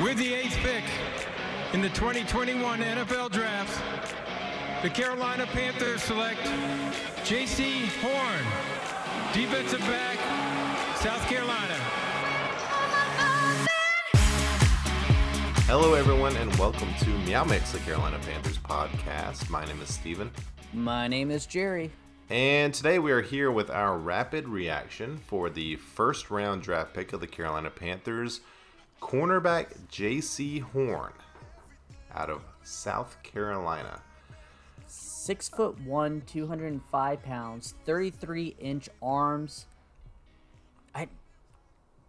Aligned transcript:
With 0.00 0.16
the 0.16 0.32
eighth 0.32 0.56
pick 0.56 0.84
in 1.74 1.82
the 1.82 1.90
2021 1.90 2.80
NFL 2.80 3.30
Draft, 3.30 3.82
the 4.82 4.88
Carolina 4.88 5.46
Panthers 5.46 6.02
select 6.02 6.40
Jaycee 7.24 7.86
Horn, 8.00 8.44
defensive 9.32 9.80
back, 9.80 10.16
South 10.96 11.22
Carolina. 11.28 11.74
Hello, 15.66 15.94
everyone, 15.94 16.36
and 16.36 16.52
welcome 16.56 16.88
to 17.00 17.10
Meow 17.26 17.44
Mix, 17.44 17.72
the 17.72 17.78
Carolina 17.80 18.18
Panthers 18.26 18.58
podcast. 18.58 19.50
My 19.50 19.64
name 19.66 19.80
is 19.82 19.92
Steven. 19.92 20.30
My 20.72 21.06
name 21.06 21.30
is 21.30 21.46
Jerry. 21.46 21.92
And 22.30 22.72
today 22.72 22.98
we 22.98 23.12
are 23.12 23.20
here 23.22 23.50
with 23.52 23.68
our 23.68 23.98
rapid 23.98 24.48
reaction 24.48 25.18
for 25.18 25.50
the 25.50 25.76
first 25.76 26.30
round 26.30 26.62
draft 26.62 26.94
pick 26.94 27.12
of 27.12 27.20
the 27.20 27.26
Carolina 27.26 27.68
Panthers, 27.70 28.40
cornerback 29.06 29.66
Jaycee 29.90 30.62
Horn 30.62 31.12
out 32.14 32.30
of 32.30 32.42
South 32.62 33.16
Carolina. 33.22 34.00
Six 34.86 35.48
foot 35.48 35.80
one, 35.80 36.22
205 36.26 37.22
pounds, 37.22 37.74
33 37.84 38.56
inch 38.58 38.88
arms. 39.02 39.66
I, 40.94 41.08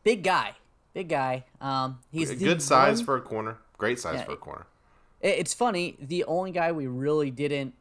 big 0.03 0.23
guy. 0.23 0.53
Big 0.93 1.09
guy. 1.09 1.45
Um, 1.59 1.99
he's 2.11 2.29
A 2.29 2.35
good 2.35 2.61
size 2.61 2.99
one- 2.99 3.05
for 3.05 3.15
a 3.17 3.21
corner. 3.21 3.57
Great 3.77 3.99
size 3.99 4.15
Yeah, 4.19 4.25
for 4.25 4.33
a 4.33 4.37
corner. 4.37 4.67
It- 5.21 5.39
It's 5.39 5.53
funny. 5.53 5.97
The 5.99 6.23
only 6.25 6.51
guy 6.51 6.71
we 6.71 6.85
really 6.87 7.31
didn't 7.31 7.73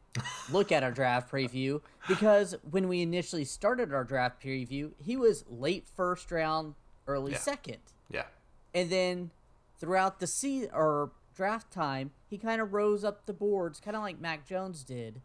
look 0.51 0.73
at 0.73 0.83
our 0.83 0.91
draft 0.93 1.31
preview 1.31 1.81
because 2.09 2.55
when 2.71 2.89
we 2.89 3.03
initially 3.03 3.45
started 3.45 3.93
our 3.93 4.05
draft 4.05 4.43
preview, 4.43 4.93
he 5.05 5.17
was 5.17 5.45
late 5.49 5.87
first 5.97 6.31
round, 6.31 6.75
early 7.07 7.33
Yeah. 7.33 7.39
second, 7.39 7.79
Yeah. 8.11 8.25
And 8.75 8.91
then 8.91 9.31
throughout 9.79 10.21
the 10.21 10.27
sea 10.27 10.67
or 10.73 11.11
draft 11.35 11.71
time, 11.73 12.11
he 12.29 12.39
kind 12.39 12.61
of 12.61 12.73
rose 12.73 13.05
up 13.05 13.27
the 13.27 13.33
boards, 13.33 13.81
kind 13.81 13.97
of 13.97 14.03
like 14.03 14.21
Mac 14.21 14.47
Jones 14.47 14.83
did. 14.85 15.21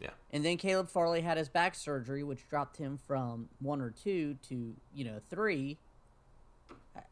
Yeah. 0.00 0.10
And 0.32 0.44
then 0.44 0.56
Caleb 0.56 0.88
Farley 0.88 1.20
had 1.20 1.36
his 1.36 1.48
back 1.48 1.74
surgery, 1.74 2.22
which 2.22 2.48
dropped 2.48 2.78
him 2.78 2.96
from 2.96 3.48
one 3.60 3.80
or 3.82 3.90
two 3.90 4.36
to 4.48 4.74
you 4.94 5.04
know 5.04 5.20
three. 5.28 5.78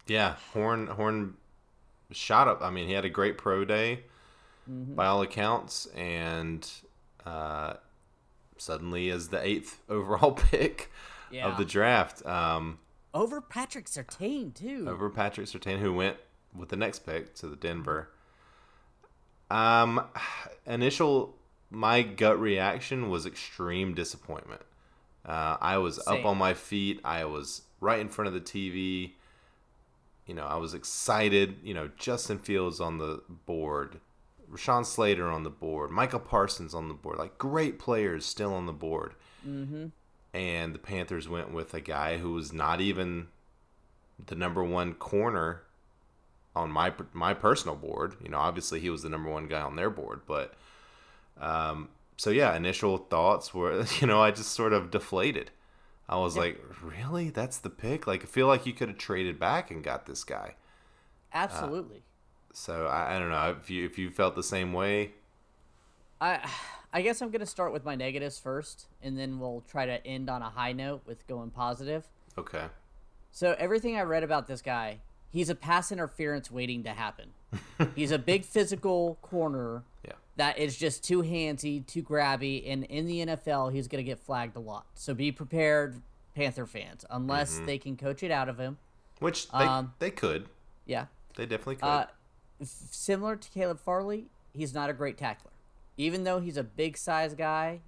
Yeah. 0.06 0.36
Horn 0.52 0.86
Horn 0.86 1.34
shot 2.10 2.48
up. 2.48 2.62
I 2.62 2.70
mean, 2.70 2.86
he 2.88 2.94
had 2.94 3.04
a 3.04 3.10
great 3.10 3.38
pro 3.38 3.64
day 3.64 4.00
Mm-hmm. 4.70 4.96
by 4.96 5.06
all 5.06 5.22
accounts, 5.22 5.86
and 5.96 6.70
uh, 7.24 7.72
suddenly 8.58 9.08
is 9.08 9.28
the 9.28 9.42
eighth 9.42 9.80
overall 9.88 10.32
pick 10.32 10.90
Yeah. 11.30 11.48
of 11.48 11.56
the 11.56 11.64
draft. 11.64 12.24
Um, 12.26 12.78
Over 13.18 13.40
Patrick 13.40 13.86
Surtain 13.86 14.54
too. 14.54 14.86
over 14.88 15.10
Patrick 15.10 15.48
Surtain, 15.48 15.80
who 15.80 15.92
went 15.92 16.18
with 16.54 16.68
the 16.68 16.76
next 16.76 17.00
pick 17.00 17.34
to 17.36 17.48
the 17.48 17.56
Denver. 17.56 18.10
Um, 19.50 20.06
initial 20.66 21.34
my 21.68 22.02
gut 22.02 22.40
reaction 22.40 23.10
was 23.10 23.26
extreme 23.26 23.92
disappointment. 23.92 24.62
Uh, 25.26 25.56
I 25.60 25.78
was 25.78 25.96
Same. 25.96 26.20
up 26.20 26.26
on 26.26 26.38
my 26.38 26.54
feet. 26.54 27.00
I 27.04 27.24
was 27.24 27.62
right 27.80 27.98
in 27.98 28.08
front 28.08 28.28
of 28.28 28.34
the 28.34 28.40
TV. 28.40 29.14
You 30.26 30.34
know, 30.34 30.46
I 30.46 30.56
was 30.56 30.72
excited. 30.72 31.56
You 31.64 31.74
know, 31.74 31.90
Justin 31.98 32.38
Fields 32.38 32.80
on 32.80 32.98
the 32.98 33.22
board, 33.46 33.98
Rashawn 34.48 34.86
Slater 34.86 35.28
on 35.28 35.42
the 35.42 35.50
board, 35.50 35.90
Michael 35.90 36.20
Parsons 36.20 36.72
on 36.72 36.86
the 36.86 36.94
board. 36.94 37.18
Like 37.18 37.36
great 37.36 37.80
players 37.80 38.24
still 38.24 38.54
on 38.54 38.66
the 38.66 38.72
board. 38.72 39.14
mm-hmm. 39.46 39.86
And 40.38 40.72
the 40.72 40.78
Panthers 40.78 41.28
went 41.28 41.52
with 41.52 41.74
a 41.74 41.80
guy 41.80 42.18
who 42.18 42.32
was 42.32 42.52
not 42.52 42.80
even 42.80 43.26
the 44.24 44.36
number 44.36 44.62
one 44.62 44.94
corner 44.94 45.62
on 46.54 46.70
my 46.70 46.92
my 47.12 47.34
personal 47.34 47.74
board. 47.74 48.14
You 48.22 48.28
know, 48.28 48.38
obviously 48.38 48.78
he 48.78 48.88
was 48.88 49.02
the 49.02 49.08
number 49.08 49.28
one 49.28 49.48
guy 49.48 49.60
on 49.60 49.74
their 49.74 49.90
board, 49.90 50.20
but 50.28 50.54
um, 51.40 51.88
so 52.16 52.30
yeah, 52.30 52.54
initial 52.54 52.98
thoughts 52.98 53.52
were, 53.52 53.84
you 54.00 54.06
know, 54.06 54.22
I 54.22 54.30
just 54.30 54.52
sort 54.52 54.72
of 54.72 54.92
deflated. 54.92 55.50
I 56.08 56.18
was 56.18 56.36
like, 56.36 56.64
really? 56.80 57.30
That's 57.30 57.58
the 57.58 57.68
pick? 57.68 58.06
Like, 58.06 58.22
I 58.22 58.26
feel 58.26 58.46
like 58.46 58.64
you 58.64 58.72
could 58.72 58.88
have 58.88 58.96
traded 58.96 59.40
back 59.40 59.72
and 59.72 59.82
got 59.82 60.06
this 60.06 60.22
guy. 60.22 60.54
Absolutely. 61.34 62.04
So 62.54 62.86
I, 62.86 63.16
I 63.16 63.18
don't 63.18 63.30
know 63.30 63.56
if 63.60 63.68
you 63.70 63.84
if 63.84 63.98
you 63.98 64.10
felt 64.10 64.36
the 64.36 64.44
same 64.44 64.72
way. 64.72 65.14
I 66.20 66.48
I 66.92 67.02
guess 67.02 67.20
I'm 67.20 67.30
gonna 67.30 67.46
start 67.46 67.72
with 67.72 67.84
my 67.84 67.94
negatives 67.94 68.38
first, 68.38 68.86
and 69.02 69.18
then 69.18 69.38
we'll 69.38 69.62
try 69.68 69.86
to 69.86 70.04
end 70.06 70.30
on 70.30 70.42
a 70.42 70.50
high 70.50 70.72
note 70.72 71.02
with 71.06 71.26
going 71.26 71.50
positive. 71.50 72.08
Okay. 72.36 72.64
So 73.30 73.54
everything 73.58 73.96
I 73.96 74.02
read 74.02 74.22
about 74.24 74.46
this 74.46 74.62
guy, 74.62 75.00
he's 75.30 75.50
a 75.50 75.54
pass 75.54 75.92
interference 75.92 76.50
waiting 76.50 76.82
to 76.84 76.90
happen. 76.90 77.30
he's 77.94 78.10
a 78.10 78.18
big 78.18 78.44
physical 78.44 79.18
corner 79.22 79.82
Yeah. 80.06 80.12
that 80.36 80.58
is 80.58 80.76
just 80.76 81.04
too 81.04 81.22
handsy, 81.22 81.86
too 81.86 82.02
grabby, 82.02 82.70
and 82.70 82.84
in 82.84 83.06
the 83.06 83.20
NFL 83.26 83.72
he's 83.72 83.86
gonna 83.88 84.02
get 84.02 84.18
flagged 84.18 84.56
a 84.56 84.60
lot. 84.60 84.86
So 84.94 85.12
be 85.14 85.30
prepared, 85.30 86.00
Panther 86.34 86.66
fans, 86.66 87.04
unless 87.10 87.58
they 87.66 87.78
can 87.78 87.96
coach 87.96 88.22
it 88.22 88.30
out 88.30 88.48
of 88.48 88.58
him. 88.58 88.78
Which 89.18 89.50
they 89.50 89.58
Um, 89.58 89.92
they 89.98 90.10
could. 90.10 90.48
Yeah. 90.86 91.06
They 91.36 91.44
definitely 91.46 91.76
could. 91.76 91.84
Uh, 91.84 92.06
similar 92.62 93.36
to 93.36 93.50
Caleb 93.50 93.80
Farley, 93.80 94.26
he's 94.54 94.72
not 94.72 94.88
a 94.88 94.92
great 94.92 95.18
tackler. 95.18 95.50
Even 95.98 96.24
though 96.24 96.40
he's 96.40 96.56
a 96.56 96.62
big 96.62 96.96
size 96.96 97.34
guy, 97.34 97.80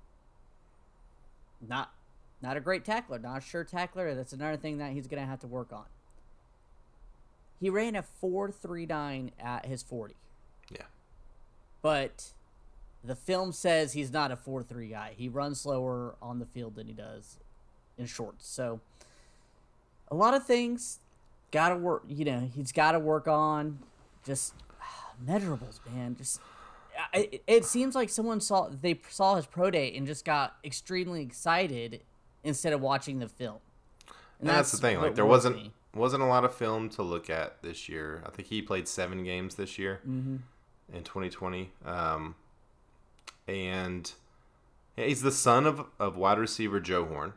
not 1.67 1.93
not 2.43 2.57
a 2.57 2.61
great 2.61 2.85
tackler, 2.85 3.19
not 3.19 3.39
a 3.39 3.41
sure 3.41 3.65
tackler. 3.65 4.15
That's 4.15 4.33
another 4.33 4.57
thing 4.57 4.79
that 4.79 4.93
he's 4.93 5.07
gonna 5.07 5.25
have 5.25 5.41
to 5.41 5.47
work 5.47 5.73
on. 5.73 5.87
He 7.59 7.71
ran 7.71 7.97
a 7.97 8.03
four 8.03 8.51
three 8.51 8.85
nine 8.85 9.31
at 9.39 9.67
his 9.67 9.83
forty, 9.83 10.17
yeah. 10.71 10.83
but 11.81 12.33
the 13.05 13.15
film 13.15 13.53
says 13.53 13.93
he's 13.93 14.13
not 14.13 14.31
a 14.31 14.37
four 14.37 14.63
three 14.63 14.89
guy. 14.89 15.13
He 15.17 15.29
runs 15.29 15.61
slower 15.61 16.17
on 16.21 16.41
the 16.41 16.47
field 16.47 16.75
than 16.75 16.89
he 16.89 16.93
does 16.93 17.39
in 17.97 18.07
shorts. 18.07 18.49
So 18.49 18.81
a 20.11 20.15
lot 20.15 20.35
of 20.35 20.45
things 20.45 20.99
gotta 21.51 21.77
work 21.77 22.05
you 22.09 22.25
know 22.25 22.49
he's 22.55 22.73
gotta 22.73 22.99
work 22.99 23.27
on 23.27 23.79
just 24.25 24.55
measurables 25.25 25.81
man 25.93 26.15
just 26.17 26.41
it, 27.15 27.43
it 27.47 27.65
seems 27.65 27.95
like 27.95 28.09
someone 28.09 28.41
saw 28.41 28.69
they 28.69 29.01
saw 29.09 29.37
his 29.37 29.47
pro 29.47 29.71
day 29.71 29.95
and 29.97 30.07
just 30.07 30.25
got 30.25 30.57
extremely 30.65 31.23
excited 31.23 32.03
instead 32.45 32.73
of 32.73 32.81
watching 32.81 33.19
the 33.19 33.29
film 33.29 33.59
And 34.41 34.49
that's, 34.49 34.71
the 34.73 34.79
thing. 34.79 35.01
Like 35.01 35.15
there 35.15 35.27
wasn't 35.27 35.57
me. 35.57 35.73
wasn't 35.95 36.23
a 36.23 36.27
lot 36.27 36.45
of 36.45 36.55
film 36.55 36.89
to 36.91 37.03
look 37.03 37.29
at 37.31 37.63
this 37.63 37.89
year. 37.89 38.23
I 38.27 38.31
think 38.31 38.49
he 38.49 38.63
played 38.63 38.89
seven 38.89 39.25
games 39.25 39.55
this 39.57 39.79
year 39.79 40.01
Mm-hmm. 40.09 40.37
in 40.97 41.05
2020. 41.05 41.73
Um, 41.85 42.35
and 43.49 44.13
he's 44.97 45.23
the 45.23 45.33
son 45.33 45.67
of 45.67 45.85
of 45.99 46.17
wide 46.17 46.39
receiver 46.39 46.81
Joe 46.81 47.05
Horn, 47.05 47.33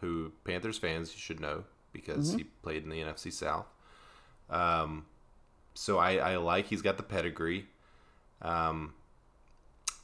who 0.00 0.32
Panthers 0.44 0.78
fans 0.78 1.12
should 1.12 1.40
know 1.40 1.64
because 1.92 2.28
Mm-hmm. 2.30 2.38
he 2.38 2.44
played 2.62 2.82
in 2.84 2.88
the 2.90 3.00
NFC 3.00 3.32
South. 3.32 3.66
Um, 4.50 5.06
so 5.74 5.98
I, 5.98 6.16
I 6.16 6.36
like 6.36 6.66
he's 6.66 6.82
got 6.82 6.96
the 6.96 7.02
pedigree. 7.02 7.66
Um, 8.42 8.94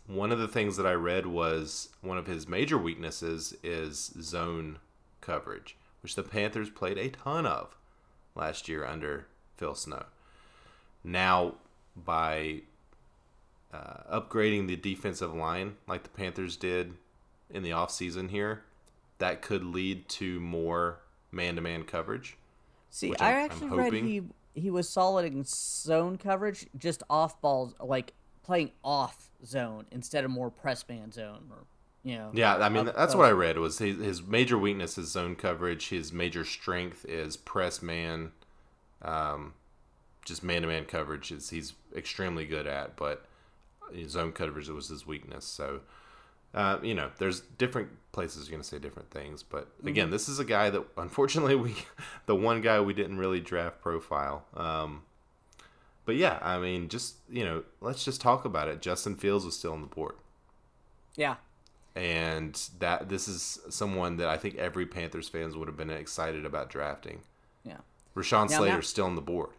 one 0.07 0.33
of 0.33 0.39
the 0.39 0.49
things 0.49 0.77
that 0.77 0.87
I 0.87 0.93
read 0.93 1.27
was 1.27 1.91
one 2.01 2.17
of 2.17 2.27
his 2.27 2.49
major 2.49 2.79
weaknesses 2.79 3.55
is 3.63 4.13
zone 4.21 4.79
coverage, 5.21 5.77
which 6.03 6.15
the 6.15 6.23
Panthers 6.23 6.71
played 6.71 6.97
a 6.97 7.11
ton 7.11 7.45
of 7.45 7.77
last 8.35 8.69
year 8.69 8.87
under 8.87 9.27
Phil 9.57 9.75
Snow. 9.75 10.05
Now, 11.05 11.55
by 11.95 12.63
uh, 13.73 14.21
upgrading 14.21 14.67
the 14.67 14.77
defensive 14.77 15.35
line 15.35 15.77
like 15.87 16.05
the 16.05 16.09
Panthers 16.09 16.57
did 16.57 16.95
in 17.51 17.63
the 17.63 17.71
offseason 17.71 18.31
here, 18.31 18.63
that 19.19 19.43
could 19.43 19.65
lead 19.65 20.09
to 20.09 20.41
more 20.41 21.01
man 21.31 21.57
to 21.57 21.61
man 21.61 21.85
coverage. 21.85 22.37
see 22.89 23.15
i 23.21 23.33
actually 23.33 23.69
read 23.69 23.93
he 23.93 24.23
he 24.55 24.71
was 24.71 24.89
solid 24.89 25.27
in 25.27 25.45
zone 25.45 26.17
coverage 26.17 26.67
just 26.79 27.03
off 27.11 27.39
balls 27.43 27.75
like 27.81 28.15
playing 28.49 28.71
off 28.83 29.29
zone 29.45 29.85
instead 29.93 30.25
of 30.25 30.31
more 30.31 30.51
press 30.51 30.83
man 30.89 31.13
zone 31.13 31.45
or 31.51 31.67
you 32.03 32.17
know 32.17 32.31
Yeah, 32.33 32.57
I 32.57 32.71
mean 32.71 32.89
up 32.89 32.97
that's 32.97 33.13
close. 33.13 33.21
what 33.21 33.27
I 33.29 33.33
read 33.33 33.59
was 33.59 33.77
his, 33.79 33.99
his 33.99 34.23
major 34.23 34.57
weakness 34.57 34.97
is 34.97 35.11
zone 35.13 35.37
coverage. 35.37 35.91
His 35.91 36.15
major 36.15 36.45
strength 36.47 37.05
is 37.07 37.37
press 37.37 37.83
man, 37.83 38.33
um, 39.03 39.53
just 40.25 40.43
man 40.43 40.63
to 40.63 40.69
man 40.69 40.87
coverage 40.87 41.31
is 41.31 41.51
he's 41.51 41.75
extremely 41.95 42.47
good 42.47 42.67
at. 42.67 42.97
But 42.97 43.27
his 43.93 44.13
zone 44.13 44.33
coverage 44.33 44.71
was 44.71 44.89
his 44.89 45.07
weakness. 45.07 45.45
So, 45.45 45.81
uh, 46.55 46.79
you 46.83 46.95
know, 46.95 47.11
there's 47.19 47.41
different 47.41 47.91
places 48.13 48.49
you're 48.49 48.57
gonna 48.57 48.65
say 48.65 48.79
different 48.79 49.11
things. 49.11 49.43
But 49.43 49.69
again, 49.85 50.09
this 50.09 50.27
is 50.27 50.39
a 50.39 50.45
guy 50.45 50.71
that 50.71 50.85
unfortunately 50.97 51.55
we, 51.67 51.75
the 52.25 52.35
one 52.35 52.63
guy 52.63 52.81
we 52.81 52.95
didn't 52.95 53.19
really 53.19 53.41
draft 53.41 53.83
profile. 53.83 54.47
Um, 54.57 55.03
but 56.09 56.17
yeah, 56.17 56.39
I 56.41 56.59
mean, 56.59 56.89
just 56.89 57.17
you 57.31 57.45
know, 57.45 57.63
let's 57.81 58.03
just 58.05 58.21
talk 58.21 58.45
about 58.45 58.69
it. 58.69 58.81
Justin 58.81 59.15
Fields 59.15 59.45
was 59.45 59.57
still 59.57 59.75
on 59.75 59.83
the 59.83 59.87
board 59.87 60.15
yeah 61.19 61.35
and 61.97 62.71
that 62.79 63.09
this 63.09 63.27
is 63.27 63.59
someone 63.69 64.17
that 64.19 64.29
I 64.29 64.37
think 64.37 64.55
every 64.55 64.87
Panthers 64.87 65.29
fans 65.29 65.57
would 65.57 65.67
have 65.67 65.77
been 65.77 65.91
excited 65.91 66.47
about 66.47 66.71
drafting. 66.71 67.23
yeah 67.65 67.79
Rashawn 68.15 68.49
Now, 68.51 68.59
Slater's 68.59 68.77
Matt- 68.77 68.85
still 68.85 69.07
on 69.07 69.17
the 69.17 69.21
board. 69.21 69.51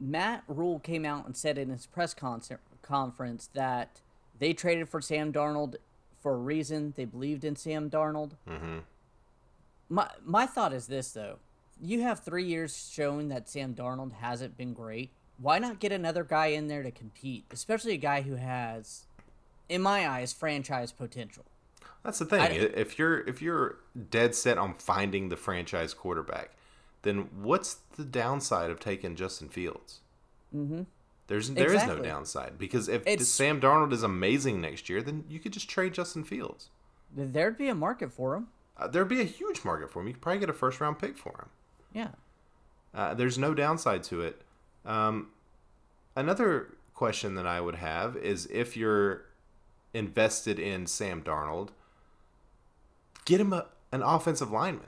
Matt 0.00 0.44
Rhule 0.48 0.78
came 0.80 1.04
out 1.04 1.26
and 1.26 1.36
said 1.36 1.58
in 1.58 1.70
his 1.70 1.86
press 1.86 2.14
concert, 2.14 2.60
conference 2.82 3.48
that 3.54 4.00
they 4.38 4.52
traded 4.52 4.88
for 4.88 5.00
Sam 5.00 5.32
Darnold 5.32 5.76
for 6.20 6.34
a 6.34 6.36
reason. 6.36 6.94
They 6.96 7.04
believed 7.04 7.44
in 7.44 7.56
Sam 7.56 7.90
Darnold. 7.90 8.32
Mm-hmm. 8.48 8.78
My 9.88 10.10
my 10.24 10.46
thought 10.46 10.72
is 10.72 10.86
this 10.86 11.10
though: 11.12 11.38
you 11.80 12.02
have 12.02 12.20
three 12.20 12.44
years 12.44 12.90
showing 12.92 13.28
that 13.28 13.48
Sam 13.48 13.74
Darnold 13.74 14.12
hasn't 14.14 14.56
been 14.56 14.72
great. 14.72 15.10
Why 15.38 15.58
not 15.58 15.80
get 15.80 15.92
another 15.92 16.24
guy 16.24 16.46
in 16.46 16.68
there 16.68 16.82
to 16.82 16.90
compete, 16.90 17.44
especially 17.50 17.94
a 17.94 17.98
guy 17.98 18.22
who 18.22 18.36
has, 18.36 19.06
in 19.68 19.82
my 19.82 20.08
eyes, 20.08 20.32
franchise 20.32 20.92
potential? 20.92 21.44
That's 22.04 22.18
the 22.18 22.24
thing. 22.26 22.40
I- 22.40 22.50
if 22.50 22.98
you're 22.98 23.20
if 23.26 23.40
you're 23.42 23.78
dead 24.10 24.34
set 24.34 24.58
on 24.58 24.74
finding 24.74 25.28
the 25.30 25.36
franchise 25.36 25.94
quarterback, 25.94 26.50
then 27.02 27.28
what's 27.42 27.78
the 27.96 28.04
downside 28.04 28.70
of 28.70 28.78
taking 28.78 29.16
Justin 29.16 29.48
Fields? 29.48 30.00
Mm-hmm. 30.54 30.82
There's 31.26 31.50
there 31.50 31.72
is 31.72 31.86
no 31.86 31.98
downside 32.00 32.58
because 32.58 32.88
if 32.88 33.02
It's- 33.06 33.26
Sam 33.26 33.60
Darnold 33.60 33.92
is 33.92 34.02
amazing 34.02 34.60
next 34.60 34.88
year, 34.90 35.02
then 35.02 35.24
you 35.28 35.40
could 35.40 35.52
just 35.52 35.68
trade 35.68 35.94
Justin 35.94 36.22
Fields. 36.24 36.68
There'd 37.16 37.56
be 37.56 37.68
a 37.68 37.74
market 37.74 38.12
for 38.12 38.34
him. 38.36 38.48
Uh, 38.76 38.88
there'd 38.88 39.08
be 39.08 39.20
a 39.20 39.24
huge 39.24 39.64
market 39.64 39.90
for 39.90 40.00
him. 40.00 40.08
You 40.08 40.12
could 40.14 40.22
probably 40.22 40.40
get 40.40 40.50
a 40.50 40.54
first 40.54 40.80
round 40.80 40.98
pick 40.98 41.16
for 41.16 41.30
him. 41.30 41.48
Yeah. 41.94 42.08
Uh, 42.94 43.14
there's 43.14 43.38
no 43.38 43.54
downside 43.54 44.02
to 44.04 44.20
it. 44.20 44.42
Um, 44.84 45.28
another 46.16 46.74
question 46.94 47.34
that 47.36 47.46
I 47.46 47.60
would 47.60 47.76
have 47.76 48.16
is 48.16 48.46
if 48.46 48.76
you're 48.76 49.22
invested 49.94 50.58
in 50.58 50.86
Sam 50.86 51.22
Darnold, 51.22 51.70
get 53.24 53.40
him 53.40 53.52
a, 53.52 53.66
an 53.92 54.02
offensive 54.02 54.50
lineman. 54.50 54.86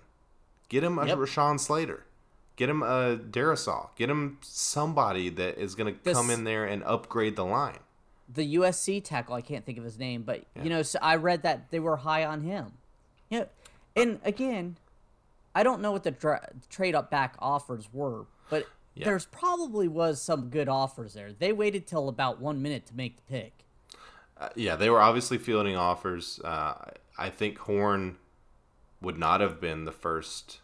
Get 0.68 0.82
him 0.84 0.98
a 0.98 1.06
Yep. 1.06 1.18
Rashawn 1.18 1.60
Slater. 1.60 2.04
Get 2.56 2.68
him 2.68 2.82
a 2.82 3.16
Darrisaw. 3.18 3.88
Get 3.96 4.08
him 4.10 4.38
somebody 4.40 5.28
that 5.30 5.58
is 5.58 5.74
going 5.74 5.94
to 5.94 6.12
come 6.12 6.30
in 6.30 6.44
there 6.44 6.64
and 6.64 6.82
upgrade 6.84 7.36
the 7.36 7.44
line. 7.44 7.78
the 8.32 8.56
USC 8.56 9.04
tackle. 9.04 9.34
I 9.34 9.40
can't 9.42 9.64
think 9.64 9.78
of 9.78 9.84
his 9.84 9.98
name, 9.98 10.22
but 10.22 10.44
you 10.62 10.68
know, 10.70 10.82
so 10.82 10.98
I 11.02 11.16
read 11.16 11.42
that 11.42 11.70
they 11.70 11.78
were 11.78 11.96
high 11.98 12.24
on 12.24 12.40
him. 12.40 12.72
Yeah, 13.30 13.44
and 13.94 14.18
again, 14.24 14.76
I 15.56 15.62
don't 15.62 15.80
know 15.80 15.90
what 15.90 16.02
the 16.04 16.10
dra- 16.10 16.50
trade 16.68 16.94
up 16.94 17.10
back 17.10 17.34
offers 17.38 17.88
were, 17.90 18.26
but 18.50 18.66
Yeah. 18.94 19.06
there's 19.06 19.24
probably 19.24 19.88
was 19.88 20.20
some 20.20 20.50
good 20.50 20.68
offers 20.68 21.14
there. 21.14 21.32
They 21.32 21.50
waited 21.52 21.86
till 21.86 22.08
about 22.10 22.40
one 22.40 22.60
minute 22.60 22.84
to 22.86 22.94
make 22.94 23.16
the 23.16 23.22
pick. 23.22 23.64
Uh, 24.38 24.50
yeah, 24.54 24.76
they 24.76 24.90
were 24.90 25.00
obviously 25.00 25.38
fielding 25.38 25.74
offers. 25.74 26.40
Uh, 26.44 26.90
I 27.16 27.30
think 27.30 27.56
Horn 27.60 28.18
would 29.00 29.16
not 29.18 29.40
have 29.40 29.58
been 29.62 29.86
the 29.86 29.92
first 29.92 30.60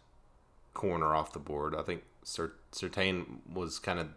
corner 0.75 1.15
off 1.15 1.33
the 1.33 1.39
board. 1.39 1.73
I 1.75 1.81
think 1.81 2.03
Cer- 2.23 2.53
Surtain 2.71 3.39
was 3.51 3.79
kind 3.79 3.99
of, 3.99 4.09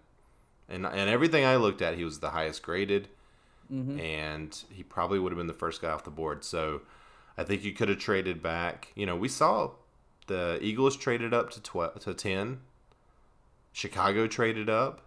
and 0.68 0.84
and 0.84 1.08
everything 1.08 1.46
I 1.46 1.56
looked 1.56 1.80
at, 1.80 1.94
he 1.96 2.04
was 2.04 2.20
the 2.20 2.30
highest 2.30 2.62
graded, 2.62 3.08
and 3.70 4.62
he 4.70 4.82
probably 4.82 5.18
would 5.18 5.32
have 5.32 5.38
been 5.38 5.46
the 5.46 5.52
first 5.54 5.80
guy 5.80 5.90
off 5.90 6.04
the 6.04 6.10
board. 6.10 6.44
So 6.44 6.82
I 7.38 7.44
think 7.44 7.64
you 7.64 7.72
could 7.72 7.88
have 7.88 7.98
traded 7.98 8.42
back. 8.42 8.92
You 8.94 9.06
know, 9.06 9.16
we 9.16 9.28
saw 9.28 9.70
the 10.26 10.58
Eagles 10.62 10.96
traded 10.96 11.32
up 11.34 11.50
to 11.50 11.60
twelve 11.62 12.00
to 12.00 12.14
ten. 12.14 12.60
Chicago 13.72 14.26
traded 14.26 14.68
up. 14.70 15.02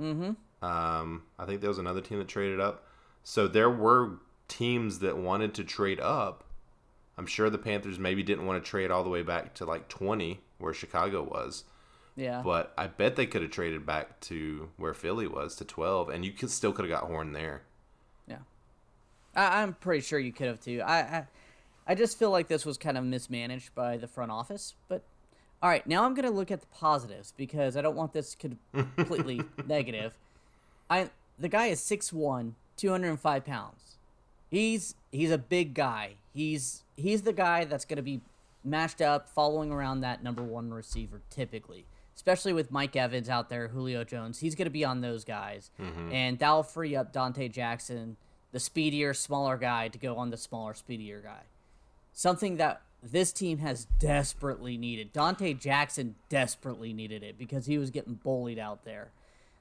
Mm-hmm. 0.00 0.64
Um, 0.64 1.22
I 1.38 1.44
think 1.44 1.60
there 1.60 1.70
was 1.70 1.78
another 1.78 2.00
team 2.00 2.18
that 2.18 2.28
traded 2.28 2.60
up. 2.60 2.84
So 3.24 3.48
there 3.48 3.70
were 3.70 4.18
teams 4.48 5.00
that 5.00 5.16
wanted 5.16 5.54
to 5.54 5.64
trade 5.64 5.98
up. 6.00 6.44
I'm 7.18 7.26
sure 7.26 7.50
the 7.50 7.58
Panthers 7.58 7.98
maybe 7.98 8.22
didn't 8.22 8.46
want 8.46 8.62
to 8.62 8.68
trade 8.70 8.90
all 8.90 9.02
the 9.04 9.10
way 9.10 9.22
back 9.22 9.54
to 9.54 9.64
like 9.64 9.88
20, 9.88 10.40
where 10.58 10.72
Chicago 10.72 11.22
was. 11.22 11.64
Yeah, 12.14 12.42
But 12.44 12.72
I 12.76 12.86
bet 12.88 13.16
they 13.16 13.26
could 13.26 13.42
have 13.42 13.50
traded 13.50 13.86
back 13.86 14.20
to 14.20 14.68
where 14.76 14.92
Philly 14.94 15.26
was 15.26 15.56
to 15.56 15.64
12, 15.64 16.10
and 16.10 16.24
you 16.24 16.32
could 16.32 16.50
still 16.50 16.72
could 16.72 16.84
have 16.88 17.00
got 17.00 17.08
Horn 17.08 17.32
there. 17.32 17.62
yeah. 18.26 18.38
I- 19.34 19.62
I'm 19.62 19.72
pretty 19.74 20.02
sure 20.02 20.18
you 20.18 20.32
could 20.32 20.46
have 20.46 20.60
too. 20.60 20.82
I, 20.84 20.98
I 20.98 21.26
I 21.86 21.94
just 21.94 22.18
feel 22.18 22.30
like 22.30 22.48
this 22.48 22.64
was 22.64 22.78
kind 22.78 22.96
of 22.96 23.04
mismanaged 23.04 23.74
by 23.74 23.96
the 23.96 24.06
front 24.06 24.30
office. 24.30 24.74
But 24.88 25.02
all 25.62 25.68
right, 25.68 25.86
now 25.86 26.04
I'm 26.04 26.14
gonna 26.14 26.30
look 26.30 26.50
at 26.50 26.60
the 26.60 26.66
positives 26.66 27.32
because 27.36 27.76
I 27.76 27.82
don't 27.82 27.96
want 27.96 28.12
this 28.12 28.36
completely 28.96 29.42
negative. 29.66 30.14
I 30.88 31.10
the 31.38 31.48
guy 31.48 31.66
is 31.66 31.80
6'1", 31.80 32.52
205 32.76 33.44
pounds. 33.44 33.96
He's 34.50 34.94
he's 35.10 35.30
a 35.30 35.38
big 35.38 35.74
guy. 35.74 36.14
He's 36.32 36.84
he's 36.96 37.22
the 37.22 37.32
guy 37.32 37.64
that's 37.64 37.84
gonna 37.84 38.02
be 38.02 38.20
mashed 38.64 39.00
up, 39.00 39.28
following 39.28 39.72
around 39.72 40.00
that 40.02 40.22
number 40.22 40.42
one 40.42 40.72
receiver 40.72 41.22
typically. 41.30 41.86
Especially 42.14 42.52
with 42.52 42.70
Mike 42.70 42.94
Evans 42.94 43.30
out 43.30 43.48
there, 43.48 43.68
Julio 43.68 44.04
Jones, 44.04 44.38
he's 44.38 44.54
going 44.54 44.66
to 44.66 44.70
be 44.70 44.84
on 44.84 45.00
those 45.00 45.24
guys, 45.24 45.70
mm-hmm. 45.80 46.12
and 46.12 46.38
that'll 46.38 46.62
free 46.62 46.94
up 46.94 47.10
Donte 47.10 47.50
Jackson, 47.50 48.18
the 48.52 48.60
speedier, 48.60 49.14
smaller 49.14 49.56
guy, 49.56 49.88
to 49.88 49.98
go 49.98 50.18
on 50.18 50.28
the 50.28 50.36
smaller, 50.36 50.74
speedier 50.74 51.22
guy 51.22 51.40
something 52.12 52.56
that 52.56 52.82
this 53.02 53.32
team 53.32 53.58
has 53.58 53.86
desperately 53.98 54.76
needed. 54.76 55.12
Donte 55.12 55.58
Jackson 55.58 56.14
desperately 56.28 56.92
needed 56.92 57.22
it 57.22 57.36
because 57.36 57.66
he 57.66 57.78
was 57.78 57.90
getting 57.90 58.14
bullied 58.14 58.58
out 58.58 58.84
there. 58.84 59.10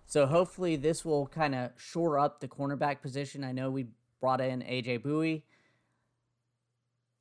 So 0.05 0.27
hopefully 0.27 0.75
this 0.75 1.03
will 1.03 1.25
kind 1.27 1.55
of 1.55 1.71
shore 1.77 2.19
up 2.19 2.39
the 2.39 2.47
cornerback 2.47 3.01
position. 3.01 3.43
I 3.43 3.51
know 3.51 3.71
we 3.71 3.87
brought 4.19 4.41
in 4.41 4.61
AJ 4.61 4.99
Bouye. 4.99 5.41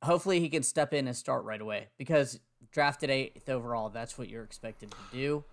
Hopefully 0.03 0.39
he 0.39 0.49
can 0.49 0.63
step 0.63 0.93
in 0.93 1.07
and 1.07 1.15
start 1.15 1.43
right 1.43 1.61
away 1.61 1.87
because 1.97 2.39
drafted 2.71 3.09
eighth 3.09 3.49
overall, 3.49 3.89
that's 3.89 4.17
what 4.17 4.29
you're 4.29 4.43
expected 4.43 4.91
to 4.91 4.97
do. 5.17 5.43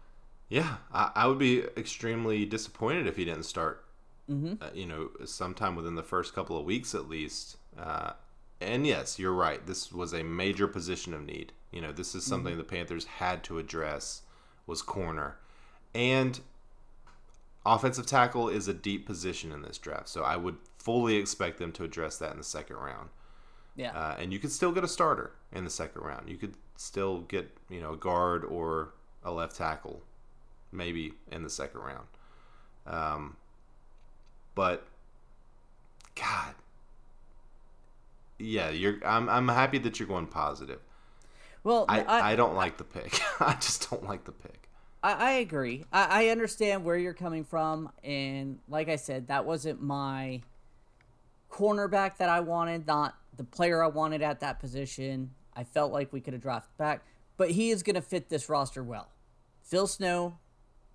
Yeah, 0.49 0.77
I, 0.93 1.13
I 1.15 1.27
would 1.27 1.39
be 1.39 1.63
extremely 1.77 2.45
disappointed 2.45 3.07
if 3.07 3.17
he 3.17 3.25
didn't 3.25 3.45
start. 3.45 3.85
Mhm. 4.29 4.61
Uh, 4.63 4.71
you 4.75 4.87
know, 4.87 5.11
sometime 5.25 5.77
within 5.77 5.95
the 5.95 6.03
first 6.03 6.35
couple 6.35 6.59
of 6.59 6.65
weeks 6.65 6.95
at 6.95 7.09
least. 7.09 7.57
Uh, 7.79 8.13
and 8.61 8.87
yes, 8.87 9.19
you're 9.19 9.33
right. 9.33 9.65
This 9.67 9.93
was 9.93 10.13
a 10.13 10.23
major 10.23 10.67
position 10.67 11.15
of 11.15 11.25
need. 11.25 11.53
You 11.71 11.81
know, 11.81 11.93
this 11.93 12.15
is 12.15 12.25
something 12.25 12.57
the 12.57 12.65
Panthers 12.65 13.05
had 13.05 13.45
to 13.45 13.59
address 13.59 14.23
was 14.67 14.83
corner, 14.83 15.37
and 15.95 16.41
offensive 17.65 18.07
tackle 18.07 18.49
is 18.49 18.69
a 18.69 18.75
deep 18.75 19.07
position 19.07 19.53
in 19.53 19.63
this 19.63 19.79
draft. 19.79 20.09
So 20.09 20.23
I 20.23 20.37
would 20.37 20.57
fully 20.79 21.17
expect 21.17 21.59
them 21.59 21.73
to 21.73 21.85
address 21.85 22.17
that 22.19 22.33
in 22.33 22.39
the 22.39 22.45
second 22.45 22.77
round. 22.77 23.11
Yeah. 23.77 23.93
Uh, 23.93 24.17
and 24.19 24.33
you 24.33 24.39
could 24.39 24.51
still 24.51 24.73
get 24.73 24.83
a 24.83 24.89
starter 24.89 25.33
in 25.53 25.65
the 25.65 25.71
second 25.71 26.03
round. 26.03 26.29
You 26.29 26.37
could 26.37 26.55
still 26.77 27.21
get 27.23 27.51
you 27.69 27.81
know 27.81 27.93
a 27.93 27.97
guard 27.97 28.45
or 28.45 28.95
a 29.23 29.31
left 29.31 29.57
tackle, 29.57 30.03
maybe 30.73 31.13
in 31.31 31.43
the 31.43 31.51
second 31.51 31.81
round. 31.81 32.07
Um, 32.87 33.37
but 34.55 34.87
God, 36.15 36.55
yeah, 38.39 38.71
you're. 38.71 38.99
I'm 39.05 39.29
I'm 39.29 39.49
happy 39.49 39.79
that 39.79 39.99
you're 39.99 40.09
going 40.09 40.27
positive. 40.27 40.81
well, 41.65 41.85
I 41.89 42.03
I, 42.03 42.33
I, 42.33 42.37
don't 42.37 42.55
like 42.55 42.77
the 42.77 42.85
pick. 42.85 43.21
I 43.41 43.55
just 43.55 43.91
don't 43.91 44.05
like 44.05 44.25
the 44.25 44.33
pick. 44.33 44.69
I, 45.03 45.13
I 45.13 45.31
agree. 45.33 45.85
I, 45.93 46.25
I 46.25 46.29
understand 46.29 46.85
where 46.85 46.97
you're 46.97 47.15
coming 47.15 47.45
from, 47.45 47.91
and 48.03 48.59
like 48.69 48.89
I 48.89 48.97
said, 48.97 49.29
that 49.29 49.45
wasn't 49.45 49.83
my 49.83 50.43
cornerback 51.51 52.19
that 52.19 52.29
I 52.29 52.41
wanted, 52.41 52.87
not 52.87 53.17
the 53.37 53.45
player 53.45 53.83
I 53.83 53.89
wanted 53.89 54.23
at 54.23 54.41
that 54.41 54.61
position. 54.61 55.31
I 55.55 55.65
felt 55.65 55.93
like 55.93 56.13
we 56.13 56.21
could 56.21 56.35
have 56.35 56.43
drafted 56.43 56.77
back, 56.77 57.05
but 57.37 57.51
he 57.51 57.71
is 57.71 57.83
going 57.83 57.95
to 57.97 58.03
fit 58.03 58.29
this 58.29 58.49
roster 58.49 58.83
well. 58.83 59.09
Phil 59.63 59.87
Snow 59.87 60.39